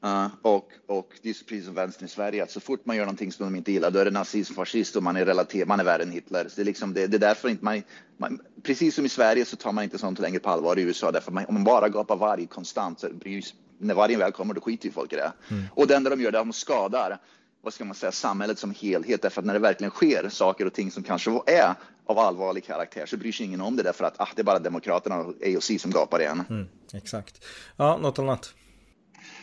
Uh, 0.06 0.28
och, 0.42 0.72
och 0.88 1.10
det 1.22 1.30
är 1.30 1.34
precis 1.34 1.66
som 1.66 1.74
vänstern 1.74 2.06
i 2.06 2.10
Sverige, 2.10 2.44
att 2.44 2.52
så 2.52 2.60
fort 2.60 2.86
man 2.86 2.96
gör 2.96 3.04
någonting 3.04 3.32
som 3.32 3.46
de 3.46 3.56
inte 3.56 3.72
gillar, 3.72 3.92
då 3.92 4.00
är 4.00 4.06
det 4.06 4.12
nazism, 4.12 4.54
fascist 4.54 4.96
och 4.96 5.04
man 5.04 5.16
är 5.16 5.26
relaterad, 5.26 5.68
man 5.68 5.80
är 5.80 5.84
värre 5.84 6.04
än 6.04 6.12
Hitler. 6.12 6.48
Så 6.50 6.56
det, 6.56 6.62
är 6.62 6.66
liksom, 6.66 6.94
det, 6.94 7.08
det 7.08 7.18
är 7.18 7.20
därför 7.20 7.50
inte 7.50 7.66
man, 7.66 7.82
man, 8.18 8.40
precis 8.64 8.96
som 8.96 9.06
i 9.06 9.10
Sverige 9.10 9.46
så 9.46 9.56
tar 9.56 9.72
man 9.72 9.84
inte 9.84 9.98
sånt 9.98 10.20
längre 10.20 10.40
på 10.40 10.50
allvar 10.50 10.80
i 10.80 10.82
USA, 10.82 11.12
därför 11.12 11.32
man, 11.32 11.46
om 11.46 11.54
man 11.54 11.64
bara 11.64 11.90
gapar 11.90 12.16
varg 12.16 12.48
konstant, 12.48 13.00
så 13.00 13.10
bryr, 13.10 13.44
när 13.78 13.94
vargen 13.94 14.20
väl 14.20 14.32
kommer, 14.32 14.54
då 14.54 14.62
skiter 14.62 14.86
ju 14.86 14.92
folk 14.92 15.14
i 15.14 15.16
det. 15.16 15.32
Mm. 15.52 15.64
Och 15.72 15.88
det 15.88 15.96
enda 15.96 16.10
de 16.10 16.22
gör, 16.22 16.32
det 16.32 16.38
är 16.38 16.42
att 16.42 16.48
de 16.48 16.54
skadar 16.54 17.20
vad 17.62 17.74
ska 17.74 17.86
man 17.86 17.96
säga, 17.96 18.12
samhället 18.12 18.60
som 18.60 18.72
helhet. 18.72 19.22
Därför 19.22 19.42
att 19.42 19.46
när 19.46 19.54
det 19.54 19.60
verkligen 19.60 19.92
sker 19.92 20.30
saker 20.30 20.66
och 20.66 20.74
ting 20.74 20.92
som 20.92 21.04
kanske 21.04 21.32
är 21.48 21.76
av 22.06 22.20
allvarlig 22.20 22.66
karaktär 22.66 23.06
så 23.06 23.18
bryr 23.18 23.32
sig 23.32 23.46
ingen 23.46 23.62
om 23.62 23.76
det 23.76 23.84
därför 23.84 24.06
att 24.06 24.22
ah, 24.22 24.28
det 24.36 24.42
är 24.42 24.44
bara 24.44 24.60
Demokraterna 24.60 25.18
och 25.18 25.34
AOC 25.46 25.82
som 25.82 25.92
gapar 25.92 26.20
igen. 26.20 26.44
Mm, 26.50 26.68
exakt. 26.94 27.46
Ja, 27.78 27.98
något 27.98 28.20
annat? 28.20 28.54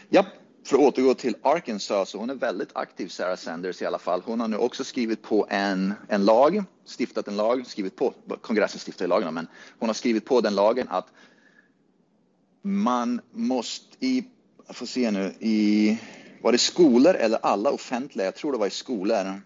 Ja, 0.09 0.27
för 0.65 0.77
att 0.77 0.83
återgå 0.83 1.15
till 1.15 1.37
Arkansas, 1.43 2.11
så 2.11 2.19
hon 2.19 2.31
är 2.31 2.35
väldigt 2.35 2.71
aktiv, 2.73 3.09
Sarah 3.09 3.37
Sanders 3.37 3.83
i 3.83 3.87
alla 3.87 3.99
fall. 3.99 4.23
Hon 4.25 4.41
har 4.41 4.49
nu 4.49 4.57
också 4.57 4.85
skrivit 4.85 5.23
på 5.23 5.47
en, 5.51 5.95
en 6.09 6.25
lag, 6.25 6.65
stiftat 6.99 7.29
en 7.29 7.37
lag, 7.37 7.67
skrivit 7.67 7.97
på, 7.97 8.15
kongressen 8.41 8.81
stiftade 8.81 9.09
lagen, 9.09 9.35
men 9.35 9.47
hon 9.79 9.89
har 9.89 9.95
skrivit 9.95 10.25
på 10.25 10.41
den 10.41 10.55
lagen 10.55 10.89
att 10.89 11.07
man 12.63 13.21
måste 13.33 14.07
i, 14.07 14.25
jag 14.67 14.77
får 14.77 14.87
se 14.87 15.11
nu, 15.11 15.35
i 15.39 15.99
var 16.43 16.53
det 16.53 16.59
skolor 16.59 17.15
eller 17.15 17.39
alla 17.43 17.71
offentliga? 17.71 18.25
Jag 18.25 18.35
tror 18.35 18.53
det 18.53 18.59
var 18.59 18.67
i 18.67 18.71
skolor. 18.71 19.43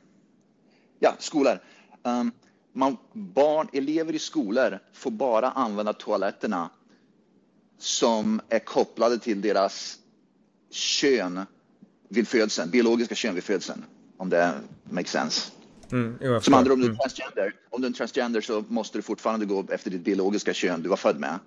Ja, 0.99 1.15
skolor. 1.19 1.59
Um, 2.03 2.33
man, 2.75 2.97
barn, 3.13 3.69
elever 3.73 4.15
i 4.15 4.19
skolor 4.19 4.79
får 4.93 5.11
bara 5.11 5.51
använda 5.51 5.93
toaletterna 5.93 6.71
som 7.79 8.41
är 8.49 8.59
kopplade 8.59 9.19
till 9.19 9.41
deras 9.41 9.99
kön 10.71 11.41
vid 12.09 12.29
födseln, 12.29 12.71
biologiska 12.71 13.15
kön 13.15 13.35
vid 13.35 13.45
födseln, 13.45 13.85
om 14.17 14.29
det 14.31 14.55
makes 14.85 15.11
sense. 15.11 15.51
Mm, 15.93 16.41
som 16.41 16.55
andra 16.55 16.73
om 16.73 16.81
du 16.81 16.87
är 16.87 16.91
mm. 16.91 16.99
transgender, 16.99 17.55
om 17.71 17.83
du 17.83 17.89
är 17.89 17.93
transgender 17.93 18.41
så 18.41 18.65
måste 18.69 18.99
du 18.99 19.03
fortfarande 19.03 19.47
gå 19.47 19.65
efter 19.71 19.91
ditt 19.91 20.05
biologiska 20.05 20.55
kön 20.55 20.83
du 20.83 20.89
var 20.89 20.97
född 20.97 21.21
med, 21.21 21.39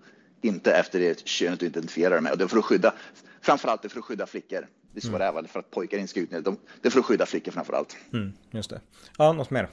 inte 0.42 0.72
efter 0.72 1.00
det 1.00 1.28
könet 1.28 1.60
du 1.60 1.66
identifierar 1.66 2.10
dig 2.10 2.22
med. 2.22 2.32
Och 2.32 2.38
det 2.38 2.44
är 2.44 2.48
för 2.48 2.58
att 2.58 2.66
skydda, 2.66 2.94
framförallt 3.42 3.82
det 3.82 3.90
för 3.90 4.00
att 4.00 4.06
skydda 4.06 4.28
flickor. 4.28 4.68
Det 4.92 5.00
är 5.00 5.02
så 5.02 5.08
mm. 5.08 5.20
det 5.20 5.26
är 5.26 5.34
väl, 5.34 5.48
för 5.48 5.60
att 5.60 5.72
pojkar 5.72 5.98
inte 5.98 6.10
ska 6.10 6.20
utnyttja 6.20 6.56
Det 6.82 6.88
är 6.88 6.90
för 6.90 7.00
att 7.00 7.06
skydda 7.06 7.26
flickor 7.26 7.52
framför 7.52 7.74
allt. 7.74 7.98
Mm, 8.14 8.34
just 8.52 8.70
det. 8.70 8.82
Ja, 9.18 9.34
något 9.34 9.50
mer? 9.50 9.70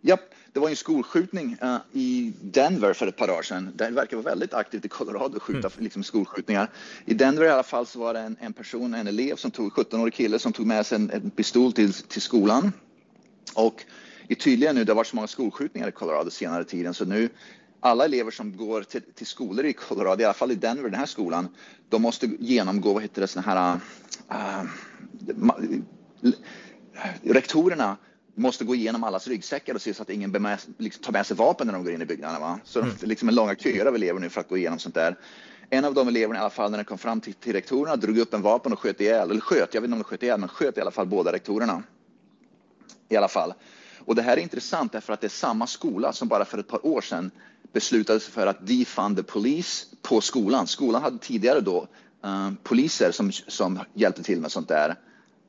Ja, 0.00 0.18
det 0.52 0.60
var 0.60 0.68
en 0.68 0.76
skolskjutning 0.76 1.56
uh, 1.62 1.76
i 1.92 2.32
Denver 2.42 2.92
för 2.92 3.06
ett 3.06 3.16
par 3.16 3.26
dagar 3.26 3.42
sedan. 3.42 3.72
Det 3.74 3.90
verkar 3.90 4.16
vara 4.16 4.24
väldigt 4.24 4.54
aktivt 4.54 4.84
i 4.84 4.88
Colorado 4.88 5.36
att 5.36 5.42
skjuta 5.42 5.68
mm. 5.68 5.84
liksom, 5.84 6.02
skolskjutningar. 6.02 6.70
I 7.04 7.14
Denver 7.14 7.44
i 7.44 7.48
alla 7.48 7.62
fall 7.62 7.86
så 7.86 7.98
var 7.98 8.14
det 8.14 8.20
en, 8.20 8.36
en 8.40 8.52
person, 8.52 8.94
en 8.94 9.06
elev, 9.06 9.36
som 9.36 9.50
tog 9.50 9.72
17-årig 9.72 10.14
kille 10.14 10.38
som 10.38 10.52
tog 10.52 10.66
med 10.66 10.86
sig 10.86 10.96
en, 10.96 11.10
en 11.10 11.30
pistol 11.30 11.72
till, 11.72 11.92
till 11.92 12.22
skolan. 12.22 12.72
Och 13.54 13.84
är 14.28 14.34
tydligen 14.34 14.74
nu, 14.74 14.84
det 14.84 14.92
har 14.92 14.96
varit 14.96 15.06
så 15.06 15.16
många 15.16 15.28
skolskjutningar 15.28 15.88
i 15.88 15.92
Colorado 15.92 16.30
senare 16.30 16.64
tiden, 16.64 16.94
så 16.94 17.04
nu 17.04 17.28
alla 17.80 18.04
elever 18.04 18.30
som 18.30 18.56
går 18.56 18.82
till, 18.82 19.02
till, 19.02 19.26
skolor 19.26 19.64
i 19.64 19.72
Colorado, 19.72 20.22
i 20.22 20.24
alla 20.24 20.34
fall 20.34 20.50
i 20.50 20.54
Denver, 20.54 20.90
den 20.90 21.00
här 21.00 21.06
skolan, 21.06 21.48
de 21.88 22.02
måste 22.02 22.26
genomgå, 22.26 22.92
vad 22.92 23.02
heter 23.02 23.20
det, 23.20 23.28
såna 23.28 23.46
här... 23.46 23.80
Uh, 24.30 24.64
rektorerna 27.22 27.96
måste 28.34 28.64
gå 28.64 28.74
igenom 28.74 29.04
allas 29.04 29.28
ryggsäckar 29.28 29.74
och 29.74 29.82
se 29.82 29.94
så 29.94 30.02
att 30.02 30.10
ingen 30.10 30.30
med, 30.30 30.58
liksom, 30.78 31.02
tar 31.02 31.12
med 31.12 31.26
sig 31.26 31.36
vapen 31.36 31.66
när 31.66 31.74
de 31.74 31.84
går 31.84 31.92
in 31.92 32.02
i 32.02 32.06
byggnaderna. 32.06 32.40
Va? 32.40 32.60
Så 32.64 32.80
mm. 32.80 32.94
det 33.00 33.06
är 33.06 33.08
liksom 33.08 33.28
en 33.28 33.34
långa 33.34 33.54
köer 33.54 33.86
av 33.86 33.94
elever 33.94 34.20
nu 34.20 34.30
för 34.30 34.40
att 34.40 34.48
gå 34.48 34.56
igenom 34.56 34.78
sånt 34.78 34.94
där. 34.94 35.16
En 35.70 35.84
av 35.84 35.94
de 35.94 36.08
eleverna 36.08 36.38
i 36.38 36.40
alla 36.40 36.50
fall 36.50 36.70
när 36.70 36.78
den 36.78 36.84
kom 36.84 36.98
fram 36.98 37.20
till, 37.20 37.34
till 37.34 37.52
rektorerna 37.52 37.96
drog 37.96 38.18
upp 38.18 38.34
en 38.34 38.42
vapen 38.42 38.72
och 38.72 38.78
sköt 38.78 39.00
ihjäl, 39.00 39.30
eller 39.30 39.40
sköt, 39.40 39.74
jag 39.74 39.80
vet 39.80 39.88
inte 39.88 39.94
om 39.94 39.98
de 39.98 40.04
sköt 40.04 40.22
ihjäl, 40.22 40.40
men 40.40 40.48
sköt 40.48 40.78
i 40.78 40.80
alla 40.80 40.90
fall 40.90 41.06
båda 41.06 41.32
rektorerna. 41.32 41.82
I 43.08 43.16
alla 43.16 43.28
fall. 43.28 43.54
Och 43.98 44.14
det 44.14 44.22
här 44.22 44.36
är 44.36 44.40
intressant 44.40 44.92
därför 44.92 45.12
att 45.12 45.20
det 45.20 45.26
är 45.26 45.28
samma 45.28 45.66
skola 45.66 46.12
som 46.12 46.28
bara 46.28 46.44
för 46.44 46.58
ett 46.58 46.68
par 46.68 46.86
år 46.86 47.00
sedan 47.00 47.30
beslutade 47.72 48.20
sig 48.20 48.32
för 48.32 48.46
att 48.46 48.66
defund 48.66 49.16
the 49.16 49.22
police 49.22 49.86
på 50.02 50.20
skolan. 50.20 50.66
Skolan 50.66 51.02
hade 51.02 51.18
tidigare 51.18 51.60
då 51.60 51.88
uh, 52.24 52.52
poliser 52.62 53.10
som, 53.10 53.32
som 53.32 53.78
hjälpte 53.94 54.22
till 54.22 54.40
med 54.40 54.52
sånt 54.52 54.68
där. 54.68 54.96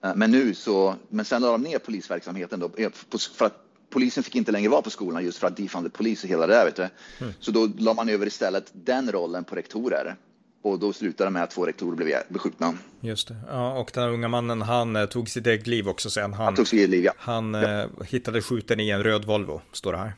Uh, 0.05 0.11
men 0.15 0.31
nu 0.31 0.53
så, 0.53 0.95
men 1.09 1.25
sen 1.25 1.41
la 1.41 1.51
de 1.51 1.61
ner 1.61 1.79
polisverksamheten 1.79 2.59
då 2.59 2.71
eh, 2.77 2.89
för 3.37 3.45
att 3.45 3.65
polisen 3.89 4.23
fick 4.23 4.35
inte 4.35 4.51
längre 4.51 4.69
vara 4.69 4.81
på 4.81 4.89
skolan 4.89 5.23
just 5.23 5.37
för 5.37 5.47
att 5.47 5.57
defund 5.57 5.85
the 5.85 5.97
police 5.97 6.27
och 6.27 6.29
hela 6.29 6.47
det 6.47 6.53
där 6.53 6.65
vet 6.65 6.75
du. 6.75 6.87
Mm. 7.19 7.33
Så 7.39 7.51
då 7.51 7.69
la 7.77 7.93
man 7.93 8.09
över 8.09 8.25
istället 8.25 8.71
den 8.73 9.11
rollen 9.11 9.43
på 9.43 9.55
rektorer. 9.55 10.15
Och 10.63 10.79
då 10.79 10.93
slutade 10.93 11.29
det 11.29 11.33
med 11.33 11.43
att 11.43 11.51
två 11.51 11.65
rektorer 11.65 11.95
blev 11.95 12.17
beskjutna. 12.29 12.73
Just 12.99 13.27
det. 13.27 13.35
Ja, 13.47 13.79
och 13.79 13.91
den 13.93 14.09
unga 14.09 14.27
mannen 14.27 14.61
han 14.61 15.07
tog 15.11 15.29
sitt 15.29 15.47
eget 15.47 15.67
liv 15.67 15.87
också 15.87 16.09
sen. 16.09 16.33
Han, 16.33 16.45
han 16.45 16.55
tog 16.55 16.67
sitt 16.67 16.77
eget 16.77 16.89
liv, 16.89 17.03
ja. 17.03 17.13
Han 17.17 17.53
ja. 17.53 17.87
hittade 18.05 18.41
skjuten 18.41 18.79
i 18.79 18.89
en 18.89 19.03
röd 19.03 19.25
Volvo, 19.25 19.61
står 19.71 19.91
det 19.91 19.97
här. 19.97 20.13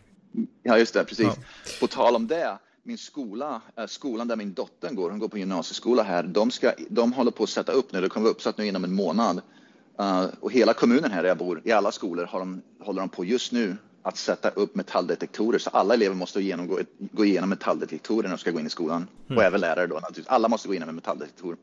Ja, 0.63 0.77
just 0.77 0.93
det, 0.93 1.03
precis. 1.03 1.25
Ja. 1.25 1.35
På 1.79 1.87
tal 1.87 2.15
om 2.15 2.27
det, 2.27 2.57
min 2.83 2.97
skola, 2.97 3.61
skolan 3.87 4.27
där 4.27 4.35
min 4.35 4.53
dotter 4.53 4.89
går, 4.89 5.09
hon 5.09 5.19
går 5.19 5.27
på 5.27 5.37
gymnasieskola 5.37 6.03
här, 6.03 6.23
de, 6.23 6.51
ska, 6.51 6.71
de 6.89 7.13
håller 7.13 7.31
på 7.31 7.43
att 7.43 7.49
sätta 7.49 7.71
upp 7.71 7.91
nu, 7.91 8.01
det 8.01 8.09
kommer 8.09 8.23
vara 8.23 8.31
uppsatt 8.31 8.57
nu 8.57 8.65
inom 8.67 8.83
en 8.83 8.93
månad. 8.93 9.41
Uh, 10.03 10.29
och 10.39 10.51
hela 10.51 10.73
kommunen 10.73 11.11
här 11.11 11.21
där 11.21 11.29
jag 11.29 11.37
bor, 11.37 11.61
i 11.63 11.71
alla 11.71 11.91
skolor 11.91 12.25
har 12.25 12.39
de, 12.39 12.61
håller 12.79 12.99
de 12.99 13.09
på 13.09 13.25
just 13.25 13.51
nu 13.51 13.75
att 14.03 14.17
sätta 14.17 14.49
upp 14.49 14.75
metalldetektorer 14.75 15.59
så 15.59 15.69
alla 15.69 15.93
elever 15.93 16.15
måste 16.15 16.41
genomgå, 16.41 16.79
gå 16.97 17.25
igenom 17.25 17.49
metalldetektorer 17.49 18.23
när 18.23 18.35
de 18.35 18.37
ska 18.37 18.51
gå 18.51 18.59
in 18.59 18.65
i 18.65 18.69
skolan. 18.69 19.07
Mm. 19.27 19.37
Och 19.37 19.43
även 19.43 19.61
lärare 19.61 19.87
då 19.87 19.95
naturligtvis. 19.95 20.27
Alla 20.27 20.47
måste 20.47 20.67
gå 20.67 20.73
igenom 20.73 20.89
en 20.89 20.95
metalldetektor. 20.95 21.57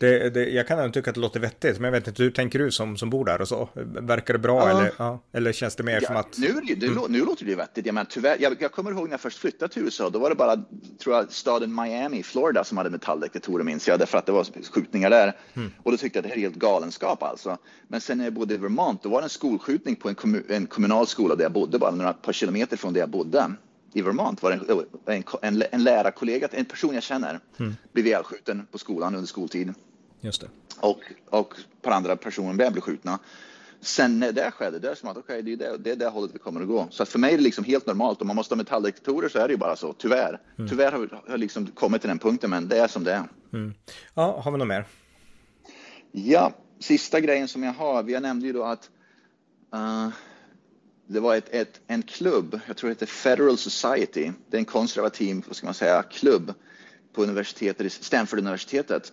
Det, 0.00 0.30
det, 0.30 0.50
jag 0.50 0.68
kan 0.68 0.92
tycka 0.92 1.10
att 1.10 1.14
det 1.14 1.20
låter 1.20 1.40
vettigt, 1.40 1.78
men 1.78 1.84
jag 1.84 2.00
vet 2.00 2.08
inte, 2.08 2.22
hur 2.22 2.30
tänker 2.30 2.58
du 2.58 2.70
som, 2.70 2.96
som 2.96 3.10
bor 3.10 3.24
där 3.24 3.40
och 3.40 3.48
så? 3.48 3.68
Verkar 3.84 4.34
det 4.34 4.38
bra 4.38 4.68
ja. 4.68 4.70
eller, 4.70 4.92
ja, 4.98 5.22
eller 5.32 5.52
känns 5.52 5.76
det 5.76 5.82
mer 5.82 5.98
ja, 6.02 6.06
som 6.06 6.16
att... 6.16 6.38
Nu, 6.38 6.60
det, 6.76 6.86
mm. 6.86 7.04
nu 7.08 7.24
låter 7.24 7.44
det 7.44 7.50
ju 7.50 7.56
vettigt. 7.56 7.86
Jag, 7.86 7.94
menar, 7.94 8.06
tyvärr, 8.10 8.36
jag, 8.40 8.56
jag, 8.58 8.72
kommer 8.72 8.90
ihåg 8.90 9.04
när 9.04 9.10
jag 9.10 9.20
först 9.20 9.38
flyttade 9.38 9.72
till 9.72 9.82
USA, 9.82 10.10
då 10.10 10.18
var 10.18 10.30
det 10.30 10.36
bara, 10.36 10.56
tror 11.02 11.16
jag, 11.16 11.32
staden 11.32 11.74
Miami, 11.74 12.22
Florida 12.22 12.64
som 12.64 12.78
hade 12.78 12.90
metalldetektorer 12.90 13.64
minns 13.64 13.88
jag, 13.88 13.98
därför 13.98 14.18
att 14.18 14.26
det 14.26 14.32
var 14.32 14.46
skjutningar 14.72 15.10
där. 15.10 15.36
Mm. 15.54 15.72
Och 15.82 15.90
då 15.90 15.96
tyckte 15.96 16.18
jag 16.18 16.22
att 16.22 16.24
det 16.24 16.28
här 16.28 16.36
är 16.36 16.40
helt 16.40 16.56
galenskap 16.56 17.22
alltså. 17.22 17.58
Men 17.88 18.00
sen 18.00 18.18
när 18.18 18.24
jag 18.24 18.34
bodde 18.34 18.54
i 18.54 18.56
Vermont, 18.56 19.02
då 19.02 19.08
var 19.08 19.20
det 19.20 19.24
en 19.24 19.30
skolskjutning 19.30 19.96
på 19.96 20.08
en, 20.08 20.14
kommun, 20.14 20.44
en 20.48 20.66
kommunal 20.66 21.06
skola 21.06 21.34
där 21.34 21.42
jag 21.42 21.52
bodde, 21.52 21.78
bara 21.78 21.90
några 21.90 22.12
par 22.12 22.32
kilometer 22.32 22.76
från 22.76 22.92
där 22.92 23.00
jag 23.00 23.10
bodde 23.10 23.54
i 23.92 24.02
Vermont 24.02 24.42
var 24.42 24.50
det 24.50 25.14
en, 25.14 25.24
en, 25.42 25.62
en 25.72 25.84
lärarkollega, 25.84 26.48
en 26.52 26.64
person 26.64 26.94
jag 26.94 27.02
känner, 27.02 27.40
mm. 27.58 27.74
blev 27.92 28.06
ihjälskjuten 28.06 28.66
på 28.72 28.78
skolan 28.78 29.14
under 29.14 29.26
skoltid. 29.26 29.74
Just 30.20 30.40
det. 30.40 30.48
Och, 30.80 31.00
och 31.30 31.54
par 31.82 31.90
andra 31.90 32.16
personer 32.16 32.54
blev 32.54 32.80
skjutna. 32.80 33.18
sen 33.80 34.20
när 34.20 34.32
det 34.32 34.50
skedde, 34.50 34.78
det 34.78 34.90
är 34.90 34.94
som 34.94 35.08
att 35.08 35.16
okej, 35.16 35.40
okay, 35.40 35.56
det, 35.56 35.64
är 35.64 35.70
det, 35.70 35.78
det 35.78 35.90
är 35.90 35.96
det 35.96 36.08
hållet 36.08 36.34
vi 36.34 36.38
kommer 36.38 36.60
att 36.60 36.68
gå. 36.68 36.88
Så 36.90 37.02
att 37.02 37.08
för 37.08 37.18
mig 37.18 37.32
är 37.32 37.36
det 37.36 37.44
liksom 37.44 37.64
helt 37.64 37.86
normalt. 37.86 38.20
Om 38.20 38.26
man 38.26 38.36
måste 38.36 38.54
ha 38.54 38.56
metalldetektorer 38.56 39.28
så 39.28 39.38
är 39.38 39.48
det 39.48 39.52
ju 39.52 39.58
bara 39.58 39.76
så, 39.76 39.92
tyvärr. 39.92 40.40
Mm. 40.58 40.70
Tyvärr 40.70 40.92
har 40.92 40.98
vi 40.98 41.08
har 41.30 41.38
liksom 41.38 41.66
kommit 41.66 42.00
till 42.00 42.08
den 42.08 42.18
punkten, 42.18 42.50
men 42.50 42.68
det 42.68 42.78
är 42.78 42.88
som 42.88 43.04
det 43.04 43.12
är. 43.12 43.28
Mm. 43.52 43.74
Ja, 44.14 44.40
har 44.40 44.52
vi 44.52 44.58
något 44.58 44.68
mer? 44.68 44.86
Ja, 46.12 46.52
sista 46.78 47.20
grejen 47.20 47.48
som 47.48 47.62
jag 47.62 47.72
har. 47.72 48.02
Vi 48.02 48.20
nämnde 48.20 48.46
ju 48.46 48.52
då 48.52 48.64
att 48.64 48.90
uh, 49.74 50.08
det 51.06 51.20
var 51.20 51.36
ett, 51.36 51.48
ett, 51.48 51.80
en 51.86 52.02
klubb, 52.02 52.60
jag 52.66 52.76
tror 52.76 52.88
det 52.88 52.94
heter 52.94 53.06
Federal 53.06 53.58
Society. 53.58 54.32
Det 54.50 54.56
är 54.56 54.58
en 54.58 54.64
konservativ, 54.64 55.44
vad 55.46 55.56
ska 55.56 55.66
man 55.66 55.74
säga, 55.74 56.02
klubb 56.02 56.54
på 57.12 57.22
universitetet, 57.22 57.92
Stanford-universitetet. 57.92 59.12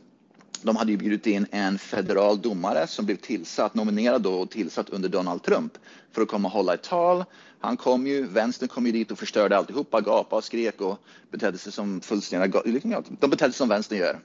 De 0.62 0.76
hade 0.76 0.92
ju 0.92 0.98
bjudit 0.98 1.28
in 1.28 1.48
en 1.52 1.78
federal 1.78 2.42
domare 2.42 2.88
som 2.88 3.06
blev 3.06 3.16
tillsatt, 3.16 3.76
nominerad 3.76 4.22
då 4.22 4.34
och 4.34 4.50
tillsatt 4.50 4.90
under 4.90 5.10
Donald 5.10 5.44
Trump 5.44 5.78
för 6.12 6.22
att 6.22 6.28
komma 6.28 6.48
och 6.48 6.54
hålla 6.54 6.74
ett 6.74 6.84
tal. 6.84 7.24
Han 7.60 7.78
kom 7.78 8.08
ju, 8.08 8.28
vänstern 8.28 8.70
kom 8.70 8.86
ju 8.86 8.92
dit 8.92 9.12
och 9.12 9.20
förstörde 9.20 9.58
alltihopa, 9.58 10.02
gapade 10.02 10.38
och 10.38 10.44
skrek 10.44 10.82
och 10.82 11.00
betedde 11.32 11.58
sig 11.58 11.72
som 11.72 12.02
fullständiga, 12.02 12.62
liksom, 12.66 13.18
de 13.20 13.30
betedde 13.30 13.52
sig 13.52 13.58
som 13.58 13.70
vänstern 13.70 14.00
gör, 14.00 14.20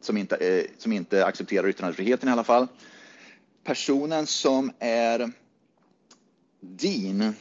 som 0.00 0.16
inte, 0.16 0.36
eh, 0.36 0.64
som 0.78 0.92
inte 0.92 1.26
accepterar 1.26 1.68
yttrandefriheten 1.68 2.28
i 2.28 2.32
alla 2.32 2.44
fall. 2.44 2.66
Personen 3.64 4.26
som 4.26 4.72
är 4.78 5.32
Dean, 6.60 7.20
uh, 7.20 7.32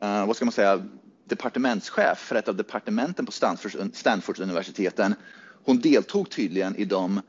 eh, 0.00 0.26
vad 0.26 0.36
ska 0.36 0.44
man 0.44 0.52
säga, 0.52 0.82
departementschef 1.24 2.18
för 2.18 2.36
ett 2.36 2.48
av 2.48 2.56
departementen 2.56 3.26
på 3.26 3.32
Stanfords, 3.32 3.76
Stanfords 3.92 4.40
universiteten. 4.40 5.14
Hon 5.68 5.80
deltog 5.80 6.30
tydligen 6.30 6.76
i 6.76 6.84
de 6.84 7.20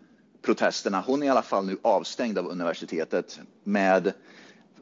protesterna. 0.42 1.04
Hon 1.08 1.24
är 1.24 1.28
i 1.28 1.30
alla 1.30 1.42
fall 1.42 1.66
nu 1.66 1.78
avstängd 1.82 2.38
av 2.38 2.48
universitetet 2.48 3.40
med 3.64 4.08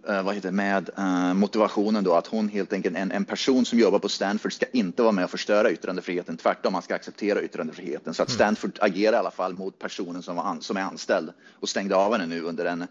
uh, 0.10 0.24
vad 0.24 0.36
heter, 0.36 0.52
med 0.52 0.90
uh, 1.00 1.34
motivationen 1.34 2.04
då 2.04 2.14
att 2.14 2.28
hon 2.28 2.50
helt 2.50 2.74
enkelt, 2.74 2.98
en, 2.98 3.12
en 3.12 3.26
person 3.26 3.66
som 3.66 3.80
jobbar 3.80 4.00
på 4.00 4.10
Stanford 4.10 4.54
ska 4.54 4.66
inte 4.74 5.02
vara 5.02 5.12
med 5.12 5.24
och 5.24 5.30
förstöra 5.30 5.72
yttrandefriheten. 5.72 6.38
Tvärtom, 6.38 6.74
man 6.74 6.82
ska 6.82 6.96
acceptera 6.96 7.42
yttrandefriheten. 7.42 8.14
Så 8.14 8.24
att 8.24 8.30
mm. 8.30 8.36
Stanford 8.36 8.80
agerar 8.82 9.14
i 9.14 9.20
alla 9.20 9.32
fall 9.32 9.54
mot 9.54 9.80
personen 9.80 10.24
som, 10.24 10.36
var 10.36 10.44
an, 10.44 10.62
som 10.62 10.78
är 10.78 10.82
anställd 10.82 11.32
och 11.60 11.70
stängde 11.70 11.96
av 11.96 12.12
henne 12.12 12.26
nu 12.26 12.42
under 12.42 12.66
en 12.66 12.88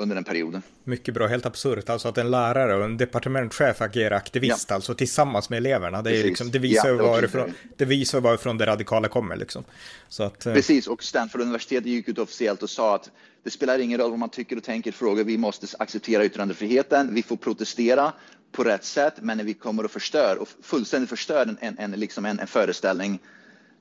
under 0.00 0.14
den 0.14 0.24
perioden. 0.24 0.62
Mycket 0.84 1.14
bra, 1.14 1.26
helt 1.26 1.46
absurt 1.46 1.88
alltså 1.88 2.08
att 2.08 2.18
en 2.18 2.30
lärare 2.30 2.76
och 2.76 2.84
en 2.84 2.96
departementchef 2.96 3.80
agerar 3.80 4.16
aktivist 4.16 4.66
ja. 4.68 4.74
alltså 4.74 4.94
tillsammans 4.94 5.50
med 5.50 5.56
eleverna. 5.56 6.02
Det, 6.02 6.16
är 6.16 6.24
liksom, 6.24 6.50
det 6.50 6.58
visar 6.58 6.88
ja, 6.88 6.94
det 6.94 7.02
varifrån, 7.02 7.54
det 7.76 7.84
visar 7.84 8.20
varifrån 8.20 8.58
det 8.58 8.66
radikala 8.66 9.08
kommer 9.08 9.36
liksom. 9.36 9.64
Så 10.08 10.22
att, 10.22 10.46
eh, 10.46 10.54
Precis, 10.54 10.86
och 10.86 11.02
Stanford 11.02 11.40
universitet 11.40 11.86
gick 11.86 12.08
ut 12.08 12.18
officiellt 12.18 12.62
och 12.62 12.70
sa 12.70 12.94
att 12.94 13.10
det 13.42 13.50
spelar 13.50 13.78
ingen 13.78 14.00
roll 14.00 14.10
vad 14.10 14.18
man 14.18 14.28
tycker 14.28 14.56
och 14.56 14.64
tänker 14.64 14.92
frågor. 14.92 15.24
Vi 15.24 15.38
måste 15.38 15.66
acceptera 15.78 16.24
yttrandefriheten. 16.24 17.14
Vi 17.14 17.22
får 17.22 17.36
protestera 17.36 18.12
på 18.52 18.64
rätt 18.64 18.84
sätt, 18.84 19.14
men 19.20 19.36
när 19.36 19.44
vi 19.44 19.54
kommer 19.54 19.84
och 19.84 19.90
förstör 19.90 20.36
och 20.40 20.48
fullständigt 20.62 21.10
förstör 21.10 21.56
en, 21.60 21.78
en, 21.78 21.90
liksom 21.90 22.24
en, 22.24 22.38
en 22.38 22.46
föreställning 22.46 23.18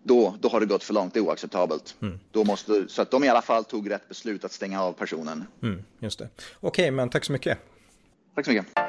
då, 0.04 0.36
då 0.40 0.50
har 0.50 0.60
det 0.60 0.66
gått 0.66 0.84
för 0.84 0.94
långt, 0.94 1.14
det 1.14 1.20
är 1.20 1.22
oacceptabelt. 1.22 1.96
Mm. 2.02 2.20
Då 2.32 2.44
måste, 2.44 2.86
så 2.88 3.02
att 3.02 3.12
de 3.12 3.24
i 3.24 3.28
alla 3.28 3.42
fall 3.42 3.66
tog 3.66 3.90
rätt 3.90 4.08
beslut 4.08 4.46
att 4.46 4.52
stänga 4.52 4.84
av 4.84 4.94
personen. 4.94 5.46
Mm, 5.64 5.84
just 6.00 6.20
det. 6.20 6.30
Okej, 6.60 6.70
okay, 6.84 6.92
men 6.92 7.10
tack 7.10 7.26
så 7.26 7.32
mycket. 7.32 7.58
Tack 8.36 8.46
så 8.46 8.52
mycket. 8.52 8.88